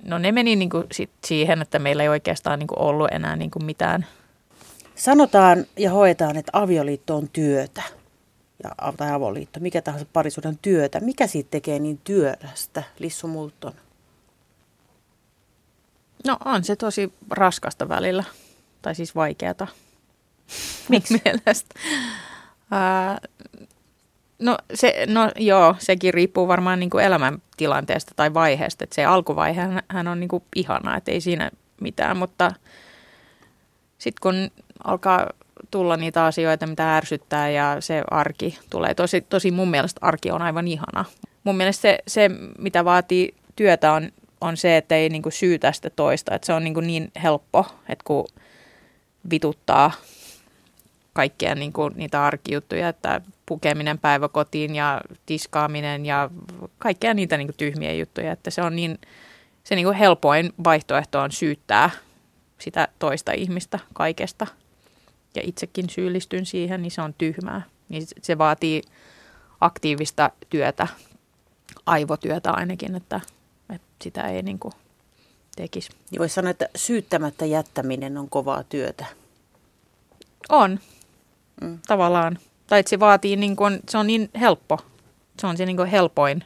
no 0.05 0.19
ne 0.19 0.33
meni 0.33 0.57
niin 0.57 0.71
kuin 0.71 0.85
sit 0.93 1.11
siihen, 1.25 1.63
että 1.63 1.79
meillä 1.79 2.03
ei 2.03 2.09
oikeastaan 2.09 2.59
niin 2.59 2.67
kuin 2.67 2.79
ollut 2.79 3.09
enää 3.13 3.37
niin 3.37 3.51
kuin 3.51 3.65
mitään. 3.65 4.07
Sanotaan 4.95 5.67
ja 5.79 5.91
hoetaan, 5.91 6.37
että 6.37 6.51
avioliitto 6.55 7.17
on 7.17 7.29
työtä 7.29 7.83
ja, 8.65 8.93
tai 8.97 9.13
avoliitto, 9.13 9.61
mikä 9.61 9.83
tahansa 9.83 10.07
parisuuden 10.13 10.59
työtä. 10.63 11.01
Mikä 11.01 11.27
siitä 11.27 11.51
tekee 11.51 11.79
niin 11.79 12.01
työlästä, 12.05 12.83
Lissu 12.99 13.29
Multon? 13.29 13.73
No 16.27 16.37
on 16.45 16.65
se 16.65 16.77
tosi 16.77 17.13
raskasta 17.31 17.89
välillä, 17.89 18.25
tai 18.83 18.95
siis 18.95 19.15
vaikeata. 19.15 19.67
Miksi? 20.89 21.23
mielestä. 21.25 21.75
Uh, 22.73 23.31
no, 24.39 24.59
se, 24.75 25.07
no 25.09 25.31
joo, 25.37 25.77
sekin 25.79 26.15
riippuu 26.15 26.49
varmaan 26.49 26.81
niin 26.81 26.91
kuin 26.91 27.05
elämäntilanteesta 27.05 28.13
tai 28.17 28.35
vaiheesta. 28.35 28.85
Et 28.85 28.93
se 28.93 29.05
alkuvaihe 29.05 29.63
hän 29.89 30.09
on 30.09 30.21
niin 30.21 30.29
kuin 30.29 30.45
ihana, 30.57 30.97
että 30.97 31.11
ei 31.11 31.21
siinä 31.21 31.51
mitään, 31.81 32.17
mutta 32.17 32.53
sitten 33.99 34.21
kun 34.23 34.65
alkaa 34.85 35.31
tulla 35.71 35.97
niitä 35.97 36.25
asioita, 36.25 36.67
mitä 36.67 36.97
ärsyttää 36.97 37.51
ja 37.51 37.77
se 37.81 38.03
arki 38.11 38.59
tulee. 38.71 38.95
Tosi, 38.95 39.21
tosi 39.21 39.51
mun 39.51 39.71
mielestä 39.71 39.99
arki 40.03 40.31
on 40.31 40.43
aivan 40.43 40.69
ihana. 40.69 41.05
Mun 41.45 41.57
mielestä 41.57 41.83
se, 41.83 41.99
se 42.07 42.31
mitä 42.59 42.85
vaatii 42.85 43.35
työtä 43.57 43.93
on 43.93 44.11
on 44.43 44.57
se, 44.57 44.77
että 44.77 44.95
ei 44.95 45.09
niin 45.09 45.23
kuin 45.23 45.33
syytä 45.33 45.73
sitä 45.73 45.91
toista. 45.91 46.35
Että 46.35 46.47
se 46.47 46.53
on 46.53 46.65
niin, 46.65 46.75
kuin 46.75 46.87
niin 46.87 47.13
helppo, 47.23 47.67
että 47.89 48.05
kun 48.05 48.25
vituttaa 49.31 49.93
kaikkia 51.13 51.55
niin 51.55 51.73
kuin 51.73 51.93
niitä 51.97 52.25
arkijuttuja, 52.25 52.89
että 52.89 53.21
pukeminen 53.47 53.99
päiväkotiin 53.99 54.75
ja 54.75 55.01
tiskaaminen 55.27 56.07
ja 56.07 56.31
kaikkea 56.79 57.15
niitä 57.15 57.37
niin 57.37 57.49
kuin 57.49 57.57
tyhmiä 57.57 57.93
juttuja, 57.93 58.33
että 58.33 58.51
se 58.51 58.63
on 58.63 58.77
niin, 58.77 58.99
se 59.65 59.75
niin 59.75 59.87
kuin 59.87 59.97
helpoin 59.97 60.53
vaihtoehto 60.65 61.21
on 61.21 61.33
syyttää 61.33 61.91
sitä 62.59 62.89
toista 62.99 63.33
ihmistä 63.33 63.79
kaikesta. 63.93 64.47
Ja 65.35 65.43
itsekin 65.45 65.91
syyllistyn 65.91 66.47
siihen, 66.47 66.83
niin 66.83 66.91
se 66.91 67.03
on 67.03 67.15
tyhmää. 67.15 67.63
Niin 67.89 68.07
se 68.23 68.39
vaatii 68.39 68.83
aktiivista 69.61 70.31
työtä, 70.51 70.89
aivotyötä 71.87 72.53
ainakin, 72.53 72.95
että 72.95 73.21
että 73.73 73.87
sitä 74.03 74.23
ei 74.23 74.43
niin 74.43 74.59
kuin 74.59 74.75
tekisi. 75.57 75.91
Niin 76.11 76.19
voisi 76.19 76.35
sanoa, 76.35 76.51
että 76.51 76.69
syyttämättä 76.77 77.45
jättäminen 77.45 78.19
on 78.19 78.29
kovaa 78.29 78.63
työtä. 78.63 79.07
On, 80.49 80.81
mm. 81.61 81.79
tavallaan. 81.87 82.39
Tai 82.67 82.81
että 82.81 82.91
se 82.91 83.01
vaatii, 83.01 83.37
niin 83.37 83.57
kuin, 83.57 83.81
se 83.89 83.99
on 83.99 84.07
niin 84.07 84.31
helppo. 84.41 84.79
Se 85.41 85.47
on 85.47 85.57
se 85.57 85.67
niin 85.67 85.77
kuin 85.77 85.89
helpoin 85.89 86.45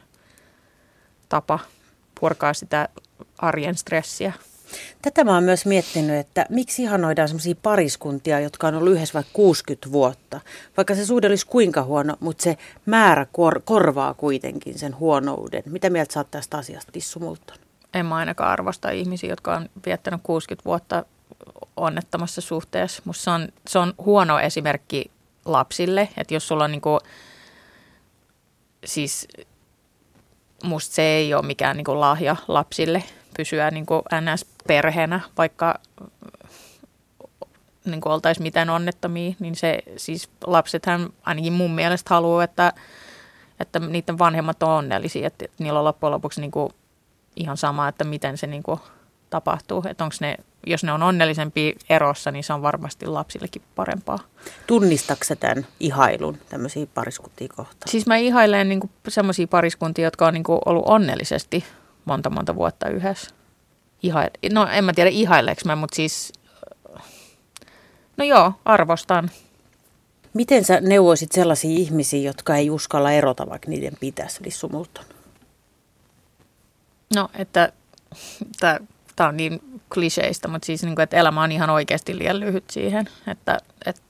tapa 1.29 1.59
purkaa 2.19 2.53
sitä 2.53 2.89
arjen 3.37 3.75
stressiä. 3.75 4.33
Tätä 5.01 5.23
mä 5.23 5.33
oon 5.33 5.43
myös 5.43 5.65
miettinyt, 5.65 6.15
että 6.15 6.45
miksi 6.49 6.83
ihanoidaan 6.83 7.27
sellaisia 7.27 7.55
pariskuntia, 7.61 8.39
jotka 8.39 8.67
on 8.67 8.75
ollut 8.75 8.93
yhdessä 8.93 9.13
vaikka 9.13 9.31
60 9.33 9.91
vuotta. 9.91 10.41
Vaikka 10.77 10.95
se 10.95 11.05
suhde 11.05 11.27
olisi 11.27 11.47
kuinka 11.47 11.83
huono, 11.83 12.15
mutta 12.19 12.43
se 12.43 12.57
määrä 12.85 13.27
kor- 13.31 13.61
korvaa 13.65 14.13
kuitenkin 14.13 14.79
sen 14.79 14.99
huonouden. 14.99 15.63
Mitä 15.65 15.89
mieltä 15.89 16.13
sä 16.13 16.19
oot 16.19 16.31
tästä 16.31 16.57
asiasta, 16.57 16.91
Tissu 16.91 17.19
Multon? 17.19 17.57
En 17.93 18.05
mä 18.05 18.15
ainakaan 18.15 18.51
arvosta 18.51 18.89
ihmisiä, 18.89 19.29
jotka 19.29 19.55
on 19.55 19.69
viettänyt 19.85 20.19
60 20.23 20.65
vuotta 20.65 21.05
onnettomassa 21.77 22.41
suhteessa. 22.41 23.01
Musta 23.05 23.23
se 23.23 23.29
on, 23.29 23.47
se 23.67 23.79
on 23.79 23.93
huono 23.97 24.39
esimerkki 24.39 25.11
lapsille, 25.45 26.09
että 26.17 26.33
jos 26.33 26.47
sulla 26.47 26.63
on 26.63 26.71
niinku, 26.71 26.99
siis 28.85 29.27
musta 30.63 30.95
se 30.95 31.01
ei 31.01 31.33
ole 31.33 31.45
mikään 31.45 31.77
niinku 31.77 31.99
lahja 31.99 32.35
lapsille– 32.47 33.03
pysyä 33.37 33.71
niin 33.71 33.85
kuin 33.85 34.01
NS-perheenä, 34.21 35.19
vaikka 35.37 35.79
niin 37.85 38.01
kuin 38.01 38.13
oltaisiin 38.13 38.43
mitään 38.43 38.69
onnettomia, 38.69 39.33
niin 39.39 39.55
se 39.55 39.79
siis 39.97 40.29
lapsethan 40.47 41.09
ainakin 41.23 41.53
mun 41.53 41.75
mielestä 41.75 42.13
haluaa, 42.13 42.43
että, 42.43 42.73
että 43.59 43.79
niiden 43.79 44.19
vanhemmat 44.19 44.63
on 44.63 44.69
onnellisia, 44.69 45.27
että, 45.27 45.45
niillä 45.59 45.79
on 45.79 45.85
loppujen 45.85 46.11
lopuksi 46.11 46.41
niin 46.41 46.51
kuin 46.51 46.73
ihan 47.35 47.57
sama, 47.57 47.87
että 47.87 48.03
miten 48.03 48.37
se 48.37 48.47
niin 48.47 48.63
kuin 48.63 48.79
tapahtuu. 49.29 49.83
Että 49.89 50.03
onko 50.03 50.15
ne, 50.21 50.37
jos 50.67 50.83
ne 50.83 50.91
on 50.91 51.03
onnellisempi 51.03 51.75
erossa, 51.89 52.31
niin 52.31 52.43
se 52.43 52.53
on 52.53 52.61
varmasti 52.61 53.05
lapsillekin 53.05 53.61
parempaa. 53.75 54.19
Tunnistatko 54.67 55.35
tämän 55.39 55.67
ihailun 55.79 56.37
tämmöisiä 56.49 56.87
pariskuntia 56.93 57.47
kohtaan? 57.55 57.91
Siis 57.91 58.07
mä 58.07 58.17
ihailen 58.17 58.69
niin 58.69 58.89
semmoisia 59.07 59.47
pariskuntia, 59.47 60.05
jotka 60.05 60.27
on 60.27 60.33
niin 60.33 60.43
ollut 60.65 60.83
onnellisesti 60.87 61.63
monta 62.07 62.29
monta 62.29 62.55
vuotta 62.55 62.89
yhdessä. 62.89 63.35
Ihail, 64.03 64.29
no 64.51 64.67
en 64.67 64.83
mä 64.83 64.93
tiedä 64.93 65.09
ihaileeko 65.09 65.61
mä, 65.65 65.75
mutta 65.75 65.95
siis, 65.95 66.33
no 68.17 68.25
joo, 68.25 68.53
arvostan. 68.65 69.31
Miten 70.33 70.65
sä 70.65 70.81
neuvoisit 70.81 71.31
sellaisia 71.31 71.71
ihmisiä, 71.71 72.21
jotka 72.21 72.55
ei 72.55 72.69
uskalla 72.69 73.11
erota, 73.11 73.49
vaikka 73.49 73.69
niiden 73.69 73.93
pitäisi, 73.99 74.45
Lissu 74.45 74.69
Multon? 74.69 75.05
No, 77.15 77.29
että 77.33 77.71
tämä 79.15 79.29
on 79.29 79.37
niin 79.37 79.81
kliseistä, 79.93 80.47
mutta 80.47 80.65
siis 80.65 80.83
niin 80.83 80.95
kuin, 80.95 81.03
että 81.03 81.17
elämä 81.17 81.43
on 81.43 81.51
ihan 81.51 81.69
oikeasti 81.69 82.17
liian 82.17 82.39
lyhyt 82.39 82.69
siihen. 82.69 83.09
Että, 83.27 83.57
et, 83.85 84.01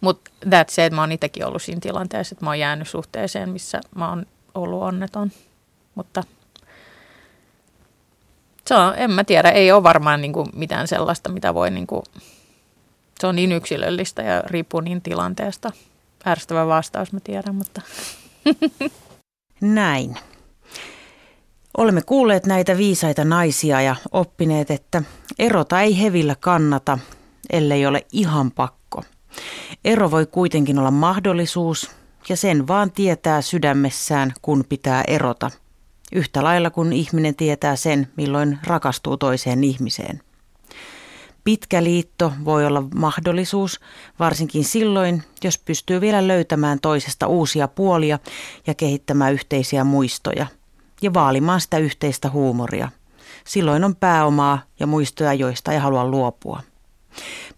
mutta 0.00 0.30
that's 0.46 0.68
se, 0.68 0.84
että 0.84 0.94
mä 0.94 1.02
oon 1.02 1.12
itsekin 1.12 1.46
ollut 1.46 1.62
siinä 1.62 1.80
tilanteessa, 1.80 2.34
että 2.34 2.44
mä 2.44 2.50
oon 2.50 2.58
jäänyt 2.58 2.88
suhteeseen, 2.88 3.48
missä 3.48 3.80
mä 3.94 4.08
oon 4.08 4.26
ollut 4.54 4.82
onneton. 4.82 5.32
Mutta 5.94 6.22
se 8.68 8.74
on, 8.74 8.94
en 8.96 9.10
mä 9.10 9.24
tiedä, 9.24 9.50
ei 9.50 9.72
ole 9.72 9.82
varmaan 9.82 10.20
niin 10.20 10.32
kuin 10.32 10.48
mitään 10.54 10.88
sellaista, 10.88 11.28
mitä 11.28 11.54
voi, 11.54 11.70
niin 11.70 11.86
kuin, 11.86 12.02
se 13.20 13.26
on 13.26 13.36
niin 13.36 13.52
yksilöllistä 13.52 14.22
ja 14.22 14.42
riippuu 14.46 14.80
niin 14.80 15.02
tilanteesta. 15.02 15.72
Ärsyttävä 16.26 16.66
vastaus, 16.66 17.12
mä 17.12 17.20
tiedän, 17.20 17.54
mutta... 17.54 17.82
Näin. 19.60 20.18
Olemme 21.76 22.02
kuulleet 22.02 22.46
näitä 22.46 22.76
viisaita 22.76 23.24
naisia 23.24 23.80
ja 23.80 23.96
oppineet, 24.12 24.70
että 24.70 25.02
erota 25.38 25.80
ei 25.80 26.00
hevillä 26.02 26.36
kannata, 26.40 26.98
ellei 27.50 27.86
ole 27.86 28.06
ihan 28.12 28.50
pakko. 28.50 29.02
Ero 29.84 30.10
voi 30.10 30.26
kuitenkin 30.26 30.78
olla 30.78 30.90
mahdollisuus 30.90 31.90
ja 32.28 32.36
sen 32.36 32.68
vaan 32.68 32.90
tietää 32.90 33.42
sydämessään, 33.42 34.32
kun 34.42 34.64
pitää 34.68 35.04
erota– 35.06 35.50
Yhtä 36.12 36.44
lailla 36.44 36.70
kun 36.70 36.92
ihminen 36.92 37.34
tietää 37.34 37.76
sen, 37.76 38.08
milloin 38.16 38.58
rakastuu 38.66 39.16
toiseen 39.16 39.64
ihmiseen. 39.64 40.20
Pitkä 41.44 41.84
liitto 41.84 42.32
voi 42.44 42.66
olla 42.66 42.82
mahdollisuus, 42.94 43.80
varsinkin 44.18 44.64
silloin, 44.64 45.22
jos 45.44 45.58
pystyy 45.58 46.00
vielä 46.00 46.28
löytämään 46.28 46.80
toisesta 46.80 47.26
uusia 47.26 47.68
puolia 47.68 48.18
ja 48.66 48.74
kehittämään 48.74 49.32
yhteisiä 49.32 49.84
muistoja 49.84 50.46
ja 51.02 51.14
vaalimaan 51.14 51.60
sitä 51.60 51.78
yhteistä 51.78 52.30
huumoria. 52.30 52.88
Silloin 53.44 53.84
on 53.84 53.96
pääomaa 53.96 54.62
ja 54.80 54.86
muistoja, 54.86 55.34
joista 55.34 55.72
ei 55.72 55.78
halua 55.78 56.06
luopua. 56.06 56.62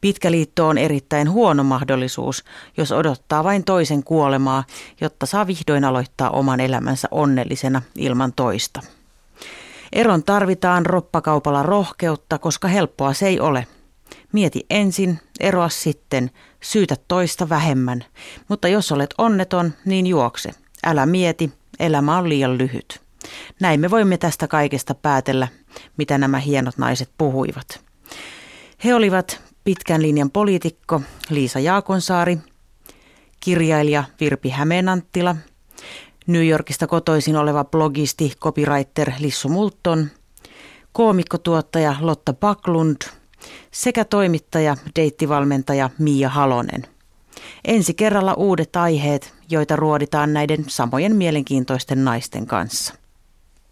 Pitkä 0.00 0.30
liitto 0.30 0.68
on 0.68 0.78
erittäin 0.78 1.30
huono 1.30 1.64
mahdollisuus, 1.64 2.44
jos 2.76 2.92
odottaa 2.92 3.44
vain 3.44 3.64
toisen 3.64 4.04
kuolemaa, 4.04 4.64
jotta 5.00 5.26
saa 5.26 5.46
vihdoin 5.46 5.84
aloittaa 5.84 6.30
oman 6.30 6.60
elämänsä 6.60 7.08
onnellisena 7.10 7.82
ilman 7.96 8.32
toista. 8.32 8.80
Eron 9.92 10.22
tarvitaan 10.22 10.86
roppakaupalla 10.86 11.62
rohkeutta, 11.62 12.38
koska 12.38 12.68
helppoa 12.68 13.12
se 13.12 13.26
ei 13.26 13.40
ole. 13.40 13.66
Mieti 14.32 14.66
ensin, 14.70 15.18
eroa 15.40 15.68
sitten, 15.68 16.30
syytä 16.62 16.96
toista 17.08 17.48
vähemmän. 17.48 18.04
Mutta 18.48 18.68
jos 18.68 18.92
olet 18.92 19.14
onneton, 19.18 19.72
niin 19.84 20.06
juokse. 20.06 20.50
Älä 20.86 21.06
mieti, 21.06 21.52
elämä 21.78 22.18
on 22.18 22.28
liian 22.28 22.58
lyhyt. 22.58 23.00
Näin 23.60 23.80
me 23.80 23.90
voimme 23.90 24.18
tästä 24.18 24.48
kaikesta 24.48 24.94
päätellä, 24.94 25.48
mitä 25.96 26.18
nämä 26.18 26.38
hienot 26.38 26.78
naiset 26.78 27.10
puhuivat. 27.18 27.80
He 28.84 28.94
olivat 28.94 29.49
pitkän 29.64 30.02
linjan 30.02 30.30
poliitikko 30.30 31.00
Liisa 31.30 31.58
Jaakonsaari, 31.58 32.38
kirjailija 33.40 34.04
Virpi 34.20 34.50
Hämeenanttila, 34.50 35.36
New 36.26 36.46
Yorkista 36.46 36.86
kotoisin 36.86 37.36
oleva 37.36 37.64
blogisti, 37.64 38.32
copywriter 38.40 39.12
Lissu 39.18 39.48
Multon, 39.48 40.10
koomikkotuottaja 40.92 41.96
Lotta 42.00 42.32
Baklund 42.32 42.96
sekä 43.70 44.04
toimittaja, 44.04 44.76
deittivalmentaja 44.96 45.90
Mia 45.98 46.28
Halonen. 46.28 46.86
Ensi 47.64 47.94
kerralla 47.94 48.34
uudet 48.34 48.76
aiheet, 48.76 49.34
joita 49.50 49.76
ruoditaan 49.76 50.32
näiden 50.32 50.64
samojen 50.68 51.16
mielenkiintoisten 51.16 52.04
naisten 52.04 52.46
kanssa. 52.46 52.99